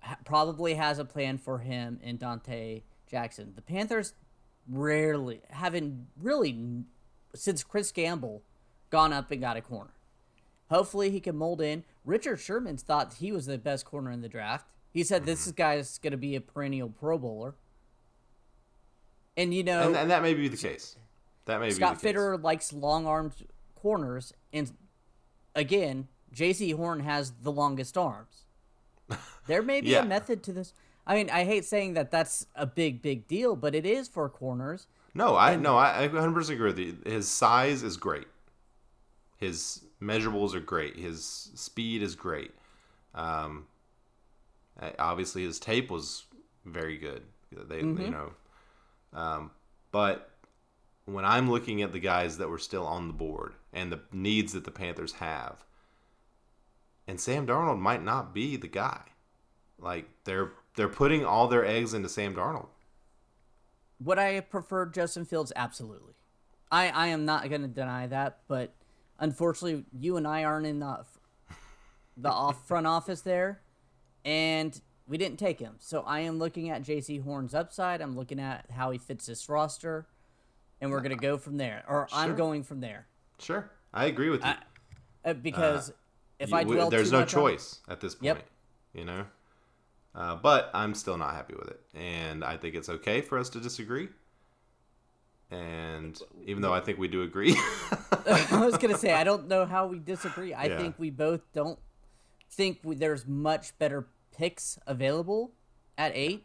ha- 0.00 0.18
probably 0.24 0.74
has 0.74 0.98
a 0.98 1.04
plan 1.04 1.38
for 1.38 1.58
him 1.58 2.00
and 2.02 2.18
Donte 2.18 2.82
Jackson. 3.10 3.52
The 3.54 3.62
Panthers 3.62 4.14
rarely 4.68 5.40
haven't 5.50 6.06
really 6.20 6.84
since 7.34 7.62
Chris 7.62 7.92
Gamble 7.92 8.42
gone 8.90 9.12
up 9.12 9.30
and 9.30 9.40
got 9.40 9.56
a 9.56 9.60
corner. 9.60 9.90
Hopefully 10.70 11.10
he 11.10 11.20
can 11.20 11.36
mold 11.36 11.60
in. 11.60 11.84
Richard 12.04 12.38
Sherman 12.38 12.76
thought 12.76 13.14
he 13.14 13.32
was 13.32 13.46
the 13.46 13.58
best 13.58 13.84
corner 13.84 14.10
in 14.10 14.22
the 14.22 14.28
draft. 14.28 14.66
He 14.92 15.02
said 15.02 15.26
this 15.26 15.42
mm-hmm. 15.42 15.56
guy's 15.56 15.98
going 15.98 16.12
to 16.12 16.16
be 16.16 16.36
a 16.36 16.40
perennial 16.40 16.88
Pro 16.88 17.18
Bowler. 17.18 17.54
And 19.36 19.52
you 19.52 19.64
know, 19.64 19.88
And, 19.88 19.96
and 19.96 20.10
that 20.10 20.22
may 20.22 20.34
be 20.34 20.48
the 20.48 20.56
case. 20.56 20.96
That 21.46 21.60
may 21.60 21.70
Scott 21.70 22.00
be 22.00 22.12
the 22.12 22.36
case. 22.36 22.42
Likes 22.42 22.72
long 22.72 23.06
armed 23.06 23.34
corners, 23.74 24.32
and 24.52 24.72
again, 25.54 26.08
Jaycee 26.34 26.74
Horn 26.74 27.00
has 27.00 27.32
the 27.42 27.52
longest 27.52 27.98
arms. 27.98 28.44
There 29.46 29.60
may 29.60 29.82
be 29.82 29.90
Yeah. 29.90 30.02
a 30.02 30.06
method 30.06 30.42
to 30.44 30.54
this. 30.54 30.72
I 31.06 31.16
mean, 31.16 31.28
I 31.28 31.44
hate 31.44 31.66
saying 31.66 31.92
that 31.94 32.10
that's 32.10 32.46
a 32.54 32.64
big, 32.64 33.02
big 33.02 33.28
deal, 33.28 33.56
but 33.56 33.74
it 33.74 33.84
is 33.84 34.08
for 34.08 34.26
corners. 34.30 34.86
No, 35.14 35.36
I 35.36 35.56
no, 35.56 35.76
I, 35.76 36.04
I 36.04 36.08
100% 36.08 36.50
agree 36.50 36.66
with 36.66 36.78
you. 36.78 36.98
His 37.06 37.28
size 37.28 37.82
is 37.82 37.96
great. 37.96 38.26
His 39.36 39.84
measurables 40.02 40.54
are 40.54 40.60
great. 40.60 40.96
His 40.96 41.50
speed 41.54 42.02
is 42.02 42.14
great. 42.14 42.52
Um, 43.14 43.66
uh, 44.80 44.90
obviously 44.98 45.44
his 45.44 45.58
tape 45.60 45.90
was 45.90 46.24
very 46.64 46.96
good. 46.96 47.22
They, 47.52 47.78
you 47.78 48.10
know, 48.10 48.32
um, 49.12 49.50
but 49.92 50.30
when 51.04 51.24
I'm 51.24 51.50
looking 51.50 51.82
at 51.82 51.92
the 51.92 52.00
guys 52.00 52.38
that 52.38 52.48
were 52.48 52.58
still 52.58 52.86
on 52.86 53.06
the 53.06 53.12
board 53.14 53.54
and 53.72 53.92
the 53.92 54.00
needs 54.12 54.52
that 54.54 54.64
the 54.64 54.72
Panthers 54.72 55.12
have, 55.14 55.64
and 57.06 57.20
Sam 57.20 57.46
Darnold 57.46 57.78
might 57.78 58.02
not 58.02 58.34
be 58.34 58.56
the 58.56 58.66
guy. 58.66 59.02
Like 59.78 60.08
they're 60.24 60.52
they're 60.76 60.88
putting 60.88 61.24
all 61.24 61.46
their 61.46 61.64
eggs 61.64 61.94
into 61.94 62.08
Sam 62.08 62.34
Darnold. 62.34 62.68
Would 64.04 64.18
I 64.18 64.40
prefer 64.40 64.86
Justin 64.86 65.24
Fields? 65.24 65.52
Absolutely. 65.56 66.12
I, 66.70 66.88
I 66.90 67.06
am 67.08 67.24
not 67.24 67.48
going 67.48 67.62
to 67.62 67.68
deny 67.68 68.06
that, 68.08 68.40
but 68.48 68.74
unfortunately, 69.18 69.84
you 69.98 70.16
and 70.16 70.26
I 70.26 70.44
aren't 70.44 70.66
in 70.66 70.80
the, 70.80 71.04
the 72.16 72.30
off 72.30 72.66
front 72.68 72.86
office 72.86 73.20
there, 73.22 73.60
and 74.24 74.78
we 75.06 75.16
didn't 75.18 75.38
take 75.38 75.60
him. 75.60 75.74
So 75.78 76.02
I 76.06 76.20
am 76.20 76.38
looking 76.38 76.70
at 76.70 76.82
Jaycee 76.82 77.22
Horn's 77.22 77.54
upside. 77.54 78.00
I'm 78.00 78.16
looking 78.16 78.40
at 78.40 78.66
how 78.70 78.90
he 78.90 78.98
fits 78.98 79.26
this 79.26 79.48
roster, 79.48 80.06
and 80.80 80.90
we're 80.90 81.00
going 81.00 81.16
to 81.16 81.22
go 81.22 81.38
from 81.38 81.56
there. 81.56 81.84
Or 81.88 82.08
I'm 82.12 82.34
going 82.36 82.62
from 82.64 82.80
there. 82.80 83.06
Sure, 83.38 83.70
I 83.92 84.06
agree 84.06 84.30
with 84.30 84.40
you. 84.42 84.48
I- 84.48 84.58
Uh, 85.26 85.32
because 85.32 85.90
if 86.38 86.50
You- 86.50 86.56
I 86.56 86.64
we- 86.64 86.74
dwell 86.74 86.90
there's 86.90 87.10
no 87.12 87.20
much 87.20 87.34
on- 87.34 87.40
choice 87.42 87.80
at 87.88 88.00
this 88.00 88.14
point. 88.14 88.24
Yep. 88.24 88.44
You 88.92 89.04
know, 89.06 89.24
uh, 90.14 90.36
but 90.36 90.70
I'm 90.74 90.94
still 90.94 91.16
not 91.18 91.34
happy 91.34 91.54
with 91.54 91.68
it, 91.68 91.80
and 91.94 92.44
I 92.44 92.56
think 92.56 92.74
it's 92.74 92.88
okay 92.88 93.20
for 93.20 93.38
us 93.38 93.48
to 93.50 93.60
disagree. 93.60 94.08
And 95.50 96.18
even 96.46 96.62
though 96.62 96.72
I 96.72 96.80
think 96.80 96.98
we 96.98 97.08
do 97.08 97.22
agree, 97.22 97.56
I 98.26 98.62
was 98.64 98.76
gonna 98.78 98.98
say 98.98 99.12
I 99.12 99.24
don't 99.24 99.48
know 99.48 99.66
how 99.66 99.86
we 99.86 99.98
disagree. 99.98 100.54
I 100.54 100.64
Yeah. 100.64 100.78
think 100.78 100.98
we 100.98 101.10
both 101.10 101.40
don't 101.52 101.78
think 102.50 102.80
we, 102.82 102.94
there's 102.96 103.26
much 103.26 103.76
better 103.78 104.06
picks 104.36 104.78
available 104.86 105.52
at 105.96 106.12
eight, 106.14 106.44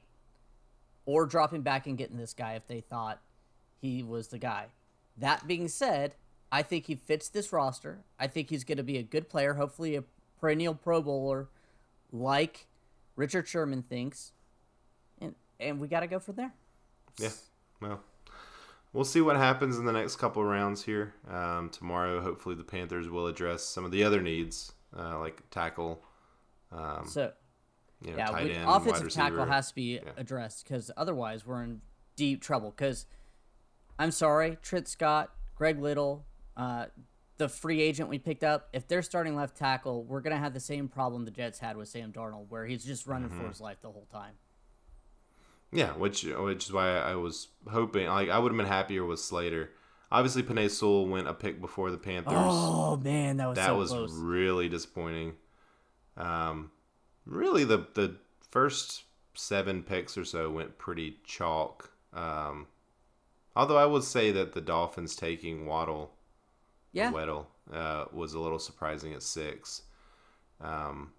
or 1.06 1.26
dropping 1.26 1.62
back 1.62 1.88
and 1.88 1.98
getting 1.98 2.18
this 2.18 2.34
guy 2.34 2.54
if 2.54 2.68
they 2.68 2.82
thought 2.82 3.20
he 3.82 4.04
was 4.04 4.28
the 4.28 4.38
guy. 4.38 4.68
That 5.18 5.48
being 5.48 5.68
said, 5.68 6.16
I 6.52 6.62
think 6.62 6.86
he 6.86 6.96
fits 6.96 7.30
this 7.30 7.52
roster. 7.52 8.00
I 8.20 8.28
think 8.28 8.50
he's 8.50 8.64
going 8.64 8.78
to 8.78 8.84
be 8.84 8.98
a 8.98 9.04
good 9.04 9.28
player, 9.30 9.56
hopefully 9.56 9.96
a 9.96 10.04
perennial 10.40 10.76
Pro 10.76 11.02
Bowler, 11.02 11.50
like 12.12 12.68
Richard 13.20 13.50
Sherman 13.50 13.84
thinks, 13.84 14.32
and 15.20 15.36
and 15.60 15.80
we 15.80 15.90
got 15.90 16.00
to 16.00 16.08
go 16.08 16.20
from 16.20 16.36
there. 16.36 16.54
yeah. 17.18 17.30
Well, 17.82 18.00
we'll 18.94 19.04
see 19.04 19.20
what 19.20 19.36
happens 19.36 19.78
in 19.78 19.86
the 19.86 19.92
next 19.92 20.16
couple 20.16 20.42
of 20.42 20.48
rounds 20.48 20.84
here. 20.84 21.14
Um, 21.30 21.70
tomorrow, 21.70 22.22
hopefully, 22.22 22.56
the 22.56 22.64
Panthers 22.64 23.10
will 23.10 23.28
address 23.28 23.64
some 23.64 23.84
of 23.84 23.92
the 23.92 24.06
other 24.06 24.22
needs, 24.22 24.72
uh, 24.98 25.20
like 25.20 25.50
tackle, 25.50 26.02
um, 26.72 27.06
So 27.08 27.34
you 28.02 28.12
know, 28.12 28.18
yeah, 28.18 28.26
tight 28.28 28.46
we, 28.46 28.54
end, 28.54 28.70
offensive 28.70 29.10
tackle 29.12 29.46
has 29.46 29.68
to 29.68 29.76
be 29.76 30.00
addressed 30.16 30.64
because 30.64 30.90
otherwise 30.96 31.46
we're 31.46 31.62
in 31.64 31.82
deep 32.16 32.42
trouble. 32.42 32.72
Because 32.72 33.06
I'm 33.98 34.12
sorry, 34.12 34.58
Trent 34.62 34.88
Scott, 34.88 35.34
Greg 35.56 35.78
Little, 35.78 36.26
uh, 36.56 36.86
the 37.40 37.50
free 37.50 37.82
agent 37.82 38.08
we 38.10 38.20
picked 38.20 38.44
up, 38.44 38.70
if 38.74 38.88
they're 38.88 39.02
starting 39.02 39.36
left 39.36 39.58
tackle, 39.58 40.04
we're 40.04 40.22
gonna 40.22 40.38
have 40.38 40.54
the 40.54 40.60
same 40.60 40.88
problem 40.88 41.26
the 41.26 41.32
Jets 41.32 41.58
had 41.58 41.76
with 41.76 41.88
Sam 41.90 42.12
Darnold, 42.14 42.46
where 42.50 42.66
he's 42.68 42.86
just 42.86 43.08
running 43.08 43.30
Mm-hmm. 43.30 43.42
for 43.42 43.48
his 43.48 43.60
life 43.60 43.78
the 43.82 43.90
whole 43.92 44.08
time. 44.12 44.34
Yeah, 45.72 45.94
which 45.94 46.24
which 46.24 46.66
is 46.66 46.72
why 46.72 46.98
I 46.98 47.16
was 47.16 47.48
hoping. 47.70 48.08
Like, 48.08 48.30
I 48.30 48.38
would 48.40 48.52
have 48.52 48.58
been 48.58 48.66
happier 48.68 49.06
with 49.06 49.20
Slater. 49.20 49.72
Obviously, 50.12 50.42
Penei 50.42 50.70
Sewell 50.70 51.08
went 51.08 51.28
a 51.28 51.34
pick 51.34 51.62
before 51.62 51.92
the 51.92 51.98
Panthers. 51.98 52.34
Oh 52.36 52.98
man, 52.98 53.38
that 53.38 53.48
was 53.48 53.56
that 53.58 53.68
so 53.68 53.78
was 53.78 53.90
close. 53.92 54.12
really 54.14 54.68
disappointing. 54.70 55.34
Um, 56.18 56.72
really, 57.26 57.64
the 57.64 57.88
the 57.94 58.16
first 58.50 59.04
seven 59.36 59.84
picks 59.84 60.18
or 60.18 60.26
so 60.26 60.50
went 60.50 60.78
pretty 60.80 61.18
chalk. 61.24 61.92
Um, 62.14 62.66
although 63.56 63.78
I 63.78 63.86
would 63.86 64.04
say 64.04 64.32
that 64.32 64.54
the 64.54 64.62
Dolphins 64.62 65.16
taking 65.16 65.68
Waddle, 65.68 66.16
yeah, 66.92 67.12
Waddle, 67.12 67.48
uh, 67.72 68.06
was 68.12 68.34
a 68.34 68.40
little 68.40 68.60
surprising 68.60 69.14
at 69.14 69.24
six. 69.24 69.84
Um, 70.62 71.12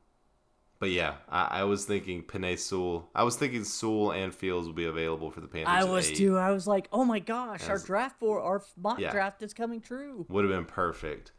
but 0.78 0.90
yeah, 0.90 1.14
I, 1.28 1.60
I 1.60 1.64
was 1.64 1.84
thinking 1.84 2.22
Penei 2.22 2.58
Sewell. 2.58 3.10
I 3.14 3.22
was 3.22 3.36
thinking 3.36 3.64
Sewell 3.64 4.12
and 4.12 4.34
Fields 4.34 4.66
would 4.66 4.76
be 4.76 4.86
available 4.86 5.30
for 5.30 5.40
the 5.40 5.46
Panthers. 5.46 5.72
I 5.74 5.84
was 5.84 6.10
too. 6.10 6.38
I 6.38 6.50
was 6.52 6.66
like, 6.66 6.88
oh 6.92 7.04
my 7.04 7.18
gosh, 7.18 7.68
our 7.68 7.78
draft 7.78 8.18
for 8.18 8.40
our 8.40 8.62
mock 8.76 8.98
Yeah. 8.98 9.10
draft 9.10 9.42
is 9.42 9.52
coming 9.52 9.80
true. 9.80 10.24
would 10.28 10.44
have 10.44 10.52
been 10.52 10.64
perfect. 10.64 11.32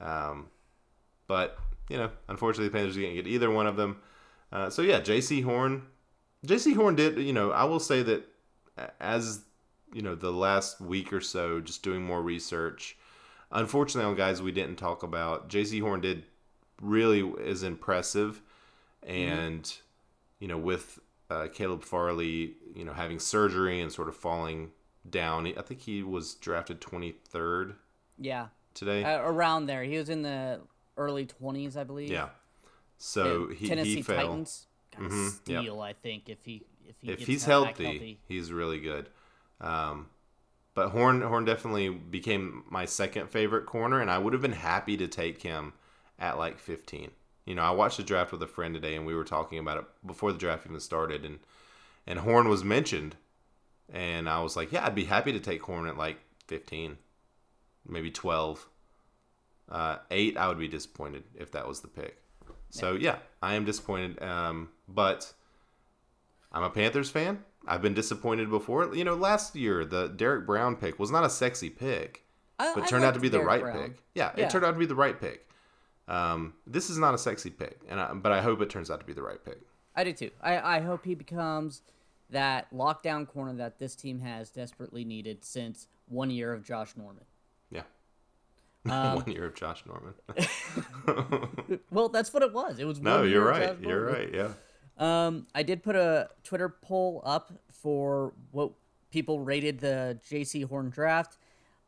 Um, 0.00 0.46
but 1.26 1.58
you 1.90 1.98
know, 1.98 2.10
unfortunately, 2.28 2.68
the 2.68 2.72
Panthers 2.72 2.94
didn't 2.96 3.14
get 3.14 3.26
either 3.26 3.50
one 3.50 3.66
of 3.66 3.76
them. 3.76 4.00
Uh, 4.50 4.70
so 4.70 4.80
yeah, 4.82 5.00
Jaycee 5.00 5.44
Horn, 5.44 5.82
Jaycee 6.46 6.74
Horn 6.74 6.94
did. 6.96 7.18
You 7.18 7.32
know, 7.34 7.50
I 7.50 7.64
will 7.64 7.80
say 7.80 8.02
that 8.02 8.26
as 9.00 9.42
you 9.92 10.02
know, 10.02 10.14
the 10.14 10.32
last 10.32 10.80
week 10.80 11.12
or 11.12 11.20
so, 11.20 11.60
just 11.60 11.82
doing 11.82 12.02
more 12.02 12.22
research. 12.22 12.96
Unfortunately, 13.52 14.08
on 14.10 14.16
guys 14.16 14.42
we 14.42 14.52
didn't 14.52 14.76
talk 14.76 15.02
about, 15.02 15.48
Jaycee 15.48 15.80
Horn 15.80 16.00
did 16.00 16.24
really 16.82 17.20
is 17.20 17.62
impressive, 17.62 18.42
and 19.02 19.72
you 20.40 20.48
know, 20.48 20.58
with 20.58 20.98
uh, 21.30 21.48
Caleb 21.52 21.82
Farley, 21.82 22.54
you 22.74 22.84
know, 22.84 22.92
having 22.92 23.18
surgery 23.18 23.80
and 23.80 23.90
sort 23.92 24.08
of 24.08 24.16
falling 24.16 24.70
down. 25.08 25.46
I 25.56 25.62
think 25.62 25.80
he 25.80 26.02
was 26.02 26.34
drafted 26.34 26.80
twenty 26.80 27.12
third 27.12 27.76
Yeah, 28.18 28.48
today. 28.74 29.04
uh, 29.04 29.20
around 29.22 29.66
there. 29.66 29.84
He 29.84 29.96
was 29.96 30.08
in 30.08 30.22
the 30.22 30.60
early 30.96 31.26
twenties, 31.26 31.76
I 31.76 31.84
believe. 31.84 32.10
yeah. 32.10 32.30
So 32.98 33.48
he, 33.48 33.68
Tennessee 33.68 33.96
he 33.96 34.02
fell. 34.02 34.16
Titans 34.16 34.66
a 34.96 35.00
Mhm, 35.02 35.40
yep. 35.46 35.78
I 35.80 35.92
think, 35.92 36.28
if 36.30 36.44
he 36.44 36.62
if 36.88 36.94
he 37.00 37.10
If 37.10 37.26
he's 37.26 37.44
healthy, 37.44 37.84
healthy. 37.84 38.20
he's 38.26 38.50
really 38.50 38.80
good. 38.80 39.10
Um, 39.60 40.08
but 40.76 40.90
Horn 40.90 41.22
Horn 41.22 41.46
definitely 41.46 41.88
became 41.88 42.62
my 42.68 42.84
second 42.84 43.30
favorite 43.30 43.64
corner, 43.64 43.98
and 43.98 44.10
I 44.10 44.18
would 44.18 44.34
have 44.34 44.42
been 44.42 44.52
happy 44.52 44.98
to 44.98 45.08
take 45.08 45.42
him 45.42 45.72
at 46.18 46.36
like 46.36 46.58
15. 46.58 47.10
You 47.46 47.54
know, 47.54 47.62
I 47.62 47.70
watched 47.70 47.96
the 47.96 48.02
draft 48.02 48.30
with 48.30 48.42
a 48.42 48.46
friend 48.46 48.74
today, 48.74 48.94
and 48.94 49.06
we 49.06 49.14
were 49.14 49.24
talking 49.24 49.58
about 49.58 49.78
it 49.78 49.84
before 50.06 50.32
the 50.32 50.38
draft 50.38 50.66
even 50.66 50.78
started, 50.78 51.24
and 51.24 51.38
and 52.06 52.18
Horn 52.18 52.50
was 52.50 52.62
mentioned, 52.62 53.16
and 53.90 54.28
I 54.28 54.42
was 54.42 54.54
like, 54.54 54.70
yeah, 54.70 54.84
I'd 54.84 54.94
be 54.94 55.06
happy 55.06 55.32
to 55.32 55.40
take 55.40 55.62
Horn 55.62 55.88
at 55.88 55.96
like 55.96 56.18
15, 56.46 56.98
maybe 57.88 58.10
12. 58.10 58.68
Uh, 59.70 59.96
eight, 60.10 60.36
I 60.36 60.46
would 60.46 60.58
be 60.58 60.68
disappointed 60.68 61.24
if 61.34 61.50
that 61.52 61.66
was 61.66 61.80
the 61.80 61.88
pick. 61.88 62.18
So 62.68 62.92
yeah, 62.92 63.16
I 63.42 63.54
am 63.54 63.64
disappointed. 63.64 64.22
Um, 64.22 64.68
but 64.86 65.32
I'm 66.52 66.62
a 66.62 66.70
Panthers 66.70 67.10
fan. 67.10 67.42
I've 67.66 67.82
been 67.82 67.94
disappointed 67.94 68.48
before. 68.50 68.94
You 68.94 69.04
know, 69.04 69.14
last 69.14 69.54
year 69.56 69.84
the 69.84 70.08
Derrick 70.08 70.46
Brown 70.46 70.76
pick 70.76 70.98
was 70.98 71.10
not 71.10 71.24
a 71.24 71.30
sexy 71.30 71.68
pick, 71.70 72.24
I- 72.58 72.72
but 72.74 72.84
I 72.84 72.86
turned 72.86 73.04
out 73.04 73.14
to 73.14 73.20
be 73.20 73.28
the 73.28 73.40
right 73.40 73.60
Brown. 73.62 73.82
pick. 73.90 74.02
Yeah, 74.14 74.32
Yeah. 74.36 74.44
it 74.44 74.50
turned 74.50 74.64
out 74.64 74.72
to 74.72 74.78
be 74.78 74.86
the 74.86 74.94
right 74.94 75.18
pick. 75.20 75.48
Um, 76.08 76.54
this 76.66 76.88
is 76.88 76.98
not 76.98 77.14
a 77.14 77.18
sexy 77.18 77.50
pick, 77.50 77.80
and 77.88 78.00
I, 78.00 78.12
but 78.14 78.30
I 78.32 78.40
hope 78.40 78.60
it 78.60 78.70
turns 78.70 78.90
out 78.90 79.00
to 79.00 79.06
be 79.06 79.12
the 79.12 79.22
right 79.22 79.44
pick. 79.44 79.58
I 79.96 80.04
do 80.04 80.12
too. 80.12 80.30
I, 80.40 80.76
I 80.76 80.80
hope 80.80 81.04
he 81.04 81.14
becomes 81.14 81.82
that 82.30 82.72
lockdown 82.72 83.26
corner 83.26 83.54
that 83.54 83.78
this 83.78 83.96
team 83.96 84.20
has 84.20 84.50
desperately 84.50 85.04
needed 85.04 85.44
since 85.44 85.88
one 86.06 86.30
year 86.30 86.52
of 86.52 86.62
Josh 86.64 86.96
Norman. 86.96 87.24
Yeah. 87.70 87.82
Um, 88.88 89.16
One 89.16 89.32
year 89.32 89.46
of 89.46 89.54
Josh 89.56 89.82
Norman. 89.84 90.14
Well, 91.90 92.08
that's 92.08 92.32
what 92.32 92.42
it 92.44 92.52
was. 92.52 92.78
It 92.78 92.84
was 92.84 93.00
no, 93.00 93.22
you're 93.24 93.50
of 93.50 93.58
right. 93.58 93.80
You're 93.80 94.04
right. 94.06 94.32
Yeah. 94.32 94.52
Um, 94.98 95.46
I 95.54 95.62
did 95.62 95.82
put 95.82 95.96
a 95.96 96.30
Twitter 96.42 96.68
poll 96.68 97.22
up 97.24 97.52
for 97.70 98.32
what 98.52 98.72
people 99.10 99.40
rated 99.40 99.80
the 99.80 100.18
Jaycee 100.28 100.64
Horn 100.64 100.90
draft. 100.90 101.36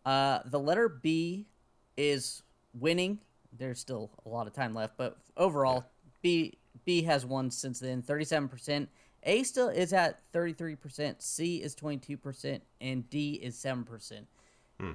Uh, 0.04 0.40
the 0.44 0.58
letter 0.60 0.88
B 0.88 1.46
is 1.96 2.42
winning. 2.74 3.18
There's 3.56 3.80
still 3.80 4.10
a 4.24 4.28
lot 4.28 4.46
of 4.46 4.52
time 4.52 4.74
left, 4.74 4.96
but 4.96 5.16
overall, 5.36 5.86
B 6.22 6.58
B 6.84 7.02
has 7.02 7.24
won 7.24 7.50
since 7.50 7.80
then. 7.80 8.02
Thirty-seven 8.02 8.48
percent. 8.48 8.88
A 9.24 9.42
still 9.42 9.68
is 9.68 9.92
at 9.92 10.20
thirty-three 10.32 10.76
percent. 10.76 11.22
C 11.22 11.56
is 11.62 11.74
twenty-two 11.74 12.18
percent, 12.18 12.62
and 12.80 13.08
D 13.10 13.32
is 13.42 13.56
seven 13.58 13.84
percent. 13.84 14.26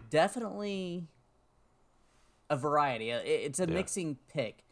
Definitely 0.09 1.07
a 2.49 2.55
variety. 2.55 3.11
Uh, 3.11 3.19
It's 3.23 3.59
a 3.59 3.65
Yeah. 3.67 3.73
mixing 3.73 4.17
pick. 4.31 4.63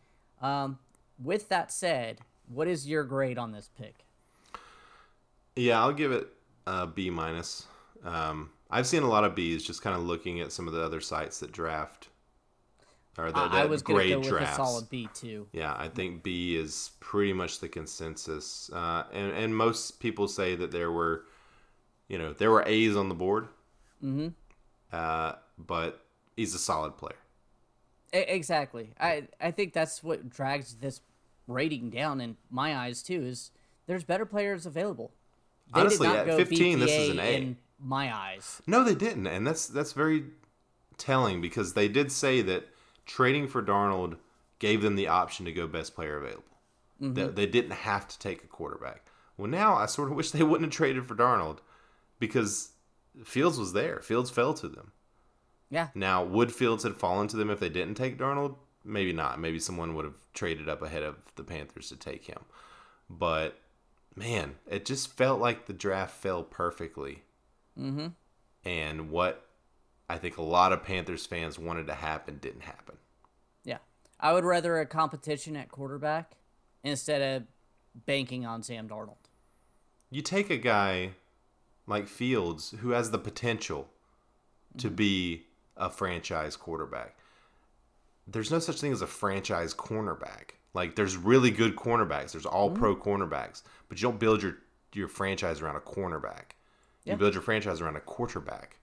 Um, 0.42 0.80
with 1.22 1.50
that 1.50 1.72
said, 1.72 2.20
what 2.54 2.68
is 2.68 2.88
your 2.88 3.04
grade 3.04 3.38
on 3.38 3.52
this 3.52 3.70
pick? 3.78 4.06
Yeah, 5.56 5.80
I'll 5.82 5.94
give 5.94 6.12
it 6.12 6.28
a 6.68 6.88
B 6.88 7.10
minus. 7.10 7.66
Um, 8.04 8.52
I've 8.70 8.88
seen 8.88 9.04
a 9.04 9.10
lot 9.10 9.24
of 9.24 9.36
Bs 9.36 9.66
just 9.66 9.82
kind 9.82 9.96
of 9.96 10.04
looking 10.04 10.40
at 10.40 10.52
some 10.52 10.68
of 10.68 10.74
the 10.74 10.84
other 10.84 11.02
sites 11.02 11.40
that 11.40 11.52
draft 11.52 12.10
or 13.18 13.32
that, 13.32 13.52
I, 13.52 13.64
I 13.64 13.66
was 13.66 13.82
to 13.82 13.94
grade 13.94 14.12
go 14.12 14.20
with 14.20 14.30
drafts. 14.30 14.54
a 14.54 14.56
solid 14.56 14.90
B 14.90 15.10
too. 15.14 15.48
Yeah, 15.52 15.76
I 15.78 15.90
think 15.90 16.24
B 16.24 16.56
is 16.56 16.92
pretty 17.00 17.34
much 17.34 17.60
the 17.60 17.68
consensus, 17.68 18.70
uh, 18.74 19.04
and 19.12 19.32
and 19.34 19.56
most 19.56 20.00
people 20.00 20.28
say 20.28 20.56
that 20.56 20.72
there 20.72 20.92
were, 20.92 21.26
you 22.08 22.18
know, 22.18 22.34
there 22.34 22.52
were 22.52 22.64
A's 22.66 22.96
on 22.96 23.10
the 23.10 23.16
board. 23.16 23.48
Mm-hmm. 24.04 24.30
Uh, 24.92 25.34
but 25.58 26.04
he's 26.36 26.56
a 26.56 26.60
solid 26.60 26.98
player. 26.98 27.16
Exactly. 28.14 28.94
I 29.00 29.28
I 29.40 29.52
think 29.52 29.74
that's 29.74 30.04
what 30.04 30.30
drags 30.30 30.76
this 30.76 31.02
rating 31.52 31.90
down 31.90 32.22
in 32.22 32.38
my 32.50 32.76
eyes 32.76 33.02
too. 33.04 33.24
Is 33.24 33.52
there's 33.88 34.04
better 34.04 34.26
players 34.26 34.66
available. 34.66 35.12
They 35.74 35.82
Honestly, 35.82 36.08
at 36.08 36.26
go 36.26 36.38
15, 36.38 36.80
this 36.80 36.92
is 36.92 37.10
an 37.10 37.20
A. 37.20 37.36
in 37.36 37.58
my 37.80 38.14
eyes. 38.14 38.62
No, 38.68 38.84
they 38.84 38.96
didn't, 38.96 39.28
and 39.28 39.46
that's 39.46 39.68
that's 39.68 39.94
very 39.94 40.26
telling 40.98 41.42
because 41.42 41.74
they 41.74 41.88
did 41.88 42.12
say 42.12 42.42
that 42.42 42.68
trading 43.06 43.48
for 43.48 43.62
Darnold 43.62 44.18
gave 44.60 44.82
them 44.82 44.96
the 44.96 45.08
option 45.08 45.46
to 45.46 45.52
go 45.52 45.68
best 45.68 45.96
player 45.96 46.18
available. 46.18 46.44
Mm-hmm. 47.02 47.14
They, 47.14 47.28
they 47.28 47.46
didn't 47.48 47.72
have 47.72 48.08
to 48.08 48.20
take 48.20 48.44
a 48.44 48.48
quarterback. 48.48 49.06
Well, 49.38 49.50
now 49.50 49.76
I 49.76 49.88
sort 49.88 50.10
of 50.10 50.16
wish 50.18 50.32
they 50.32 50.44
wouldn't 50.44 50.72
have 50.72 50.76
traded 50.76 51.08
for 51.08 51.16
Darnold 51.16 51.58
because 52.20 52.72
Fields 53.24 53.58
was 53.58 53.74
there. 53.74 54.00
Fields 54.02 54.30
fell 54.30 54.54
to 54.54 54.68
them. 54.68 54.92
Yeah. 55.70 55.88
Now, 55.96 56.24
would 56.24 56.54
Fields 56.54 56.84
have 56.84 56.98
fallen 56.98 57.28
to 57.30 57.38
them 57.38 57.50
if 57.50 57.60
they 57.60 57.70
didn't 57.70 57.96
take 57.96 58.18
Darnold? 58.18 58.56
Maybe 58.84 59.14
not. 59.14 59.40
Maybe 59.40 59.60
someone 59.60 59.96
would 59.96 60.06
have 60.06 60.18
traded 60.34 60.68
up 60.68 60.82
ahead 60.82 61.04
of 61.04 61.16
the 61.36 61.44
Panthers 61.44 61.90
to 61.90 61.96
take 61.96 62.26
him. 62.26 62.40
But 63.10 63.60
man, 64.16 64.56
it 64.68 64.86
just 64.86 65.16
felt 65.16 65.40
like 65.40 65.66
the 65.66 65.74
draft 65.74 66.16
fell 66.16 66.44
perfectly. 66.44 67.24
Mm-hmm. 67.80 68.08
And 68.66 69.10
what 69.10 69.46
I 70.10 70.18
think 70.18 70.38
a 70.38 70.44
lot 70.44 70.74
of 70.74 70.84
Panthers 70.84 71.26
fans 71.26 71.58
wanted 71.58 71.88
to 71.88 71.94
happen 71.94 72.40
didn't 72.42 72.64
happen. 72.64 72.98
Yeah. 73.64 73.78
I 74.20 74.34
would 74.34 74.46
rather 74.46 74.80
a 74.80 74.86
competition 74.86 75.56
at 75.56 75.72
quarterback 75.72 76.34
instead 76.84 77.22
of 77.22 77.48
banking 78.06 78.46
on 78.46 78.64
Sam 78.64 78.88
Darnold. 78.88 79.16
You 80.10 80.22
take 80.22 80.50
a 80.50 80.58
guy 80.58 81.12
like 81.88 82.08
Fields 82.08 82.76
who 82.80 82.92
has 82.92 83.12
the 83.12 83.18
potential 83.18 83.90
to 84.78 84.90
be 84.90 85.46
a 85.78 85.90
franchise 85.90 86.56
quarterback. 86.56 87.16
There's 88.28 88.52
no 88.52 88.60
such 88.60 88.80
thing 88.80 88.92
as 88.94 89.02
a 89.02 89.08
franchise 89.08 89.74
cornerback. 89.74 90.52
Like 90.74 90.96
there's 90.96 91.18
really 91.18 91.52
good 91.52 91.76
cornerbacks. 91.76 92.32
There's 92.32 92.46
all 92.46 92.70
pro 92.72 92.96
cornerbacks, 92.96 93.64
but 93.90 94.02
you 94.02 94.08
don't 94.08 94.20
build 94.20 94.42
your 94.42 94.58
your 94.94 95.08
franchise 95.08 95.62
around 95.62 95.76
a 95.76 95.80
cornerback. 95.82 96.52
Yeah. 97.04 97.14
You 97.14 97.20
build 97.20 97.34
your 97.34 97.44
franchise 97.44 97.82
around 97.82 97.96
a 97.96 98.02
quarterback. 98.02 98.78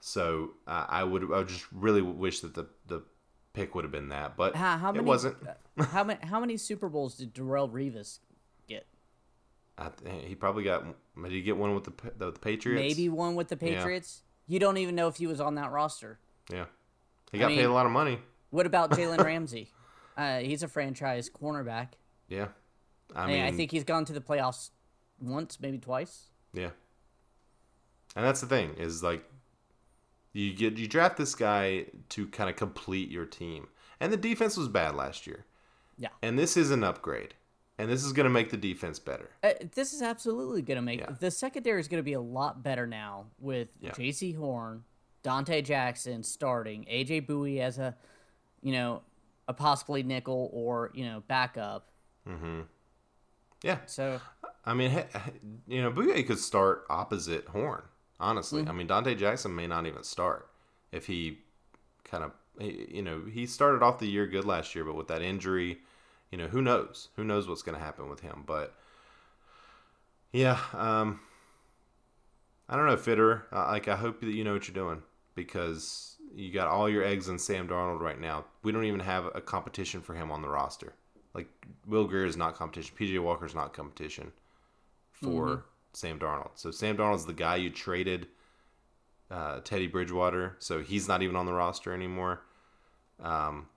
So 0.00 0.50
uh, 0.66 0.86
I 0.88 1.02
would 1.02 1.24
I 1.24 1.38
would 1.38 1.48
just 1.48 1.66
really 1.72 2.02
wish 2.02 2.40
that 2.40 2.54
the 2.54 2.66
the 2.86 3.02
pick 3.54 3.74
would 3.74 3.84
have 3.84 3.92
been 3.92 4.08
that, 4.10 4.36
but 4.36 4.54
How, 4.56 4.76
how 4.76 4.90
it 4.90 4.96
many? 4.96 5.06
wasn't. 5.06 5.36
how 5.78 6.04
many? 6.04 6.20
How 6.24 6.38
many 6.40 6.56
Super 6.56 6.88
Bowls 6.88 7.16
did 7.16 7.34
Darrelle 7.34 7.70
Revis 7.70 8.18
get? 8.68 8.86
I 9.78 9.88
th- 9.88 10.24
he 10.26 10.34
probably 10.34 10.62
got. 10.64 10.84
Did 11.20 11.32
he 11.32 11.40
get 11.42 11.56
one 11.56 11.74
with 11.74 11.84
the 11.84 11.92
the, 12.18 12.30
the 12.32 12.38
Patriots? 12.38 12.80
Maybe 12.80 13.08
one 13.08 13.34
with 13.34 13.48
the 13.48 13.56
Patriots. 13.56 14.22
You 14.46 14.58
don't 14.58 14.76
even 14.76 14.94
know 14.94 15.08
if 15.08 15.16
he 15.16 15.26
was 15.26 15.40
on 15.40 15.54
that 15.54 15.72
roster. 15.72 16.18
Yeah. 16.52 16.66
He 17.32 17.38
got 17.38 17.48
mean- 17.48 17.58
paid 17.58 17.64
a 17.64 17.72
lot 17.72 17.86
of 17.86 17.92
money. 17.92 18.18
What 18.54 18.66
about 18.66 18.90
Jalen 18.92 19.22
Ramsey? 19.24 19.70
Uh, 20.16 20.38
he's 20.38 20.62
a 20.62 20.68
franchise 20.68 21.28
cornerback. 21.28 21.88
Yeah. 22.28 22.46
I 23.16 23.26
mean, 23.26 23.42
I 23.42 23.50
think 23.50 23.72
he's 23.72 23.82
gone 23.82 24.04
to 24.04 24.12
the 24.12 24.20
playoffs 24.20 24.70
once, 25.20 25.58
maybe 25.60 25.76
twice. 25.78 26.26
Yeah. 26.52 26.70
And 28.14 28.24
that's 28.24 28.40
the 28.40 28.46
thing 28.46 28.74
is 28.78 29.02
like 29.02 29.24
you 30.32 30.52
get 30.54 30.78
you 30.78 30.86
draft 30.86 31.16
this 31.16 31.34
guy 31.34 31.86
to 32.10 32.28
kind 32.28 32.48
of 32.48 32.54
complete 32.54 33.10
your 33.10 33.26
team. 33.26 33.66
And 33.98 34.12
the 34.12 34.16
defense 34.16 34.56
was 34.56 34.68
bad 34.68 34.94
last 34.94 35.26
year. 35.26 35.46
Yeah. 35.98 36.10
And 36.22 36.38
this 36.38 36.56
is 36.56 36.70
an 36.70 36.84
upgrade. 36.84 37.34
And 37.76 37.90
this 37.90 38.04
is 38.04 38.12
going 38.12 38.22
to 38.24 38.30
make 38.30 38.50
the 38.50 38.56
defense 38.56 39.00
better. 39.00 39.30
Uh, 39.42 39.54
this 39.74 39.92
is 39.92 40.00
absolutely 40.00 40.62
going 40.62 40.76
to 40.76 40.82
make 40.82 41.00
Yeah. 41.00 41.10
the 41.18 41.32
secondary 41.32 41.80
is 41.80 41.88
going 41.88 41.98
to 41.98 42.04
be 42.04 42.12
a 42.12 42.20
lot 42.20 42.62
better 42.62 42.86
now 42.86 43.24
with 43.40 43.66
Yeah. 43.80 43.90
Jaycee 43.90 44.36
Horn, 44.36 44.84
Donte 45.24 45.64
Jackson 45.64 46.22
starting, 46.22 46.84
AJ 46.84 47.26
Bouye 47.26 47.58
as 47.58 47.78
a, 47.78 47.96
you 48.64 48.72
know, 48.72 49.02
a 49.46 49.52
possibly 49.52 50.02
nickel 50.02 50.50
or 50.52 50.90
you 50.94 51.04
know 51.04 51.22
backup. 51.28 51.86
Mm-hmm. 52.28 52.62
Yeah. 53.62 53.78
So 53.86 54.20
I 54.64 54.74
mean, 54.74 55.04
you 55.68 55.82
know, 55.82 55.92
Bouye 55.92 56.26
could 56.26 56.38
start 56.38 56.84
opposite 56.90 57.46
Horn. 57.48 57.82
Honestly, 58.18 58.64
I 58.66 58.72
mean, 58.72 58.88
Donte 58.88 59.16
Jackson 59.18 59.54
may 59.54 59.66
not 59.66 59.86
even 59.86 60.02
start 60.02 60.48
if 60.92 61.06
he 61.06 61.38
kind 62.04 62.24
of, 62.24 62.32
you 62.58 63.02
know, 63.02 63.22
he 63.30 63.44
started 63.44 63.82
off 63.82 63.98
the 63.98 64.06
year 64.06 64.26
good 64.26 64.44
last 64.44 64.74
year, 64.74 64.84
but 64.84 64.94
with 64.94 65.08
that 65.08 65.20
injury, 65.20 65.78
you 66.30 66.38
know, 66.38 66.46
who 66.46 66.62
knows? 66.62 67.08
Who 67.16 67.24
knows 67.24 67.48
what's 67.48 67.62
going 67.62 67.76
to 67.76 67.84
happen 67.84 68.08
with 68.08 68.20
him? 68.20 68.44
But 68.46 68.74
yeah, 70.32 70.58
um, 70.72 71.20
I 72.68 72.76
don't 72.76 72.86
know, 72.86 72.96
Fitter. 72.96 73.46
Like, 73.52 73.88
I 73.88 73.96
hope 73.96 74.20
that 74.20 74.32
you 74.32 74.44
know 74.44 74.54
what 74.54 74.68
you're 74.68 74.74
doing 74.74 75.02
because 75.34 76.13
you 76.34 76.52
got 76.52 76.68
all 76.68 76.88
your 76.88 77.04
eggs 77.04 77.28
in 77.28 77.38
Sam 77.38 77.68
Darnold 77.68 78.00
right 78.00 78.20
now. 78.20 78.44
We 78.62 78.72
don't 78.72 78.84
even 78.84 79.00
have 79.00 79.26
a 79.34 79.40
competition 79.40 80.00
for 80.00 80.14
him 80.14 80.30
on 80.30 80.42
the 80.42 80.48
roster. 80.48 80.94
Like, 81.34 81.48
Will 81.86 82.04
Grier 82.06 82.26
is 82.26 82.36
not 82.36 82.56
competition. 82.56 82.96
PJ 82.98 83.20
Walker 83.22 83.46
is 83.46 83.54
not 83.54 83.72
competition 83.72 84.32
for 85.10 85.64
Sam 85.92 86.18
Darnold. 86.18 86.50
So 86.54 86.70
Sam 86.70 86.96
Darnold's 86.96 87.26
the 87.26 87.32
guy 87.32 87.56
you 87.56 87.70
traded 87.70 88.26
uh, 89.30 89.60
Teddy 89.60 89.86
Bridgewater, 89.86 90.56
so 90.58 90.80
he's 90.80 91.08
not 91.08 91.22
even 91.22 91.36
on 91.36 91.46
the 91.46 91.52
roster 91.52 91.94
anymore. 91.94 92.42
Um, 93.22 93.68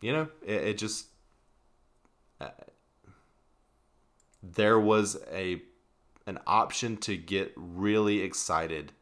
you 0.00 0.12
know, 0.12 0.28
it, 0.46 0.62
it 0.62 0.78
just 0.78 1.06
uh, 2.40 2.48
there 4.42 4.78
was 4.78 5.18
a 5.32 5.62
an 6.26 6.38
option 6.46 6.96
to 6.98 7.16
get 7.16 7.52
really 7.56 8.20
excited 8.20 8.92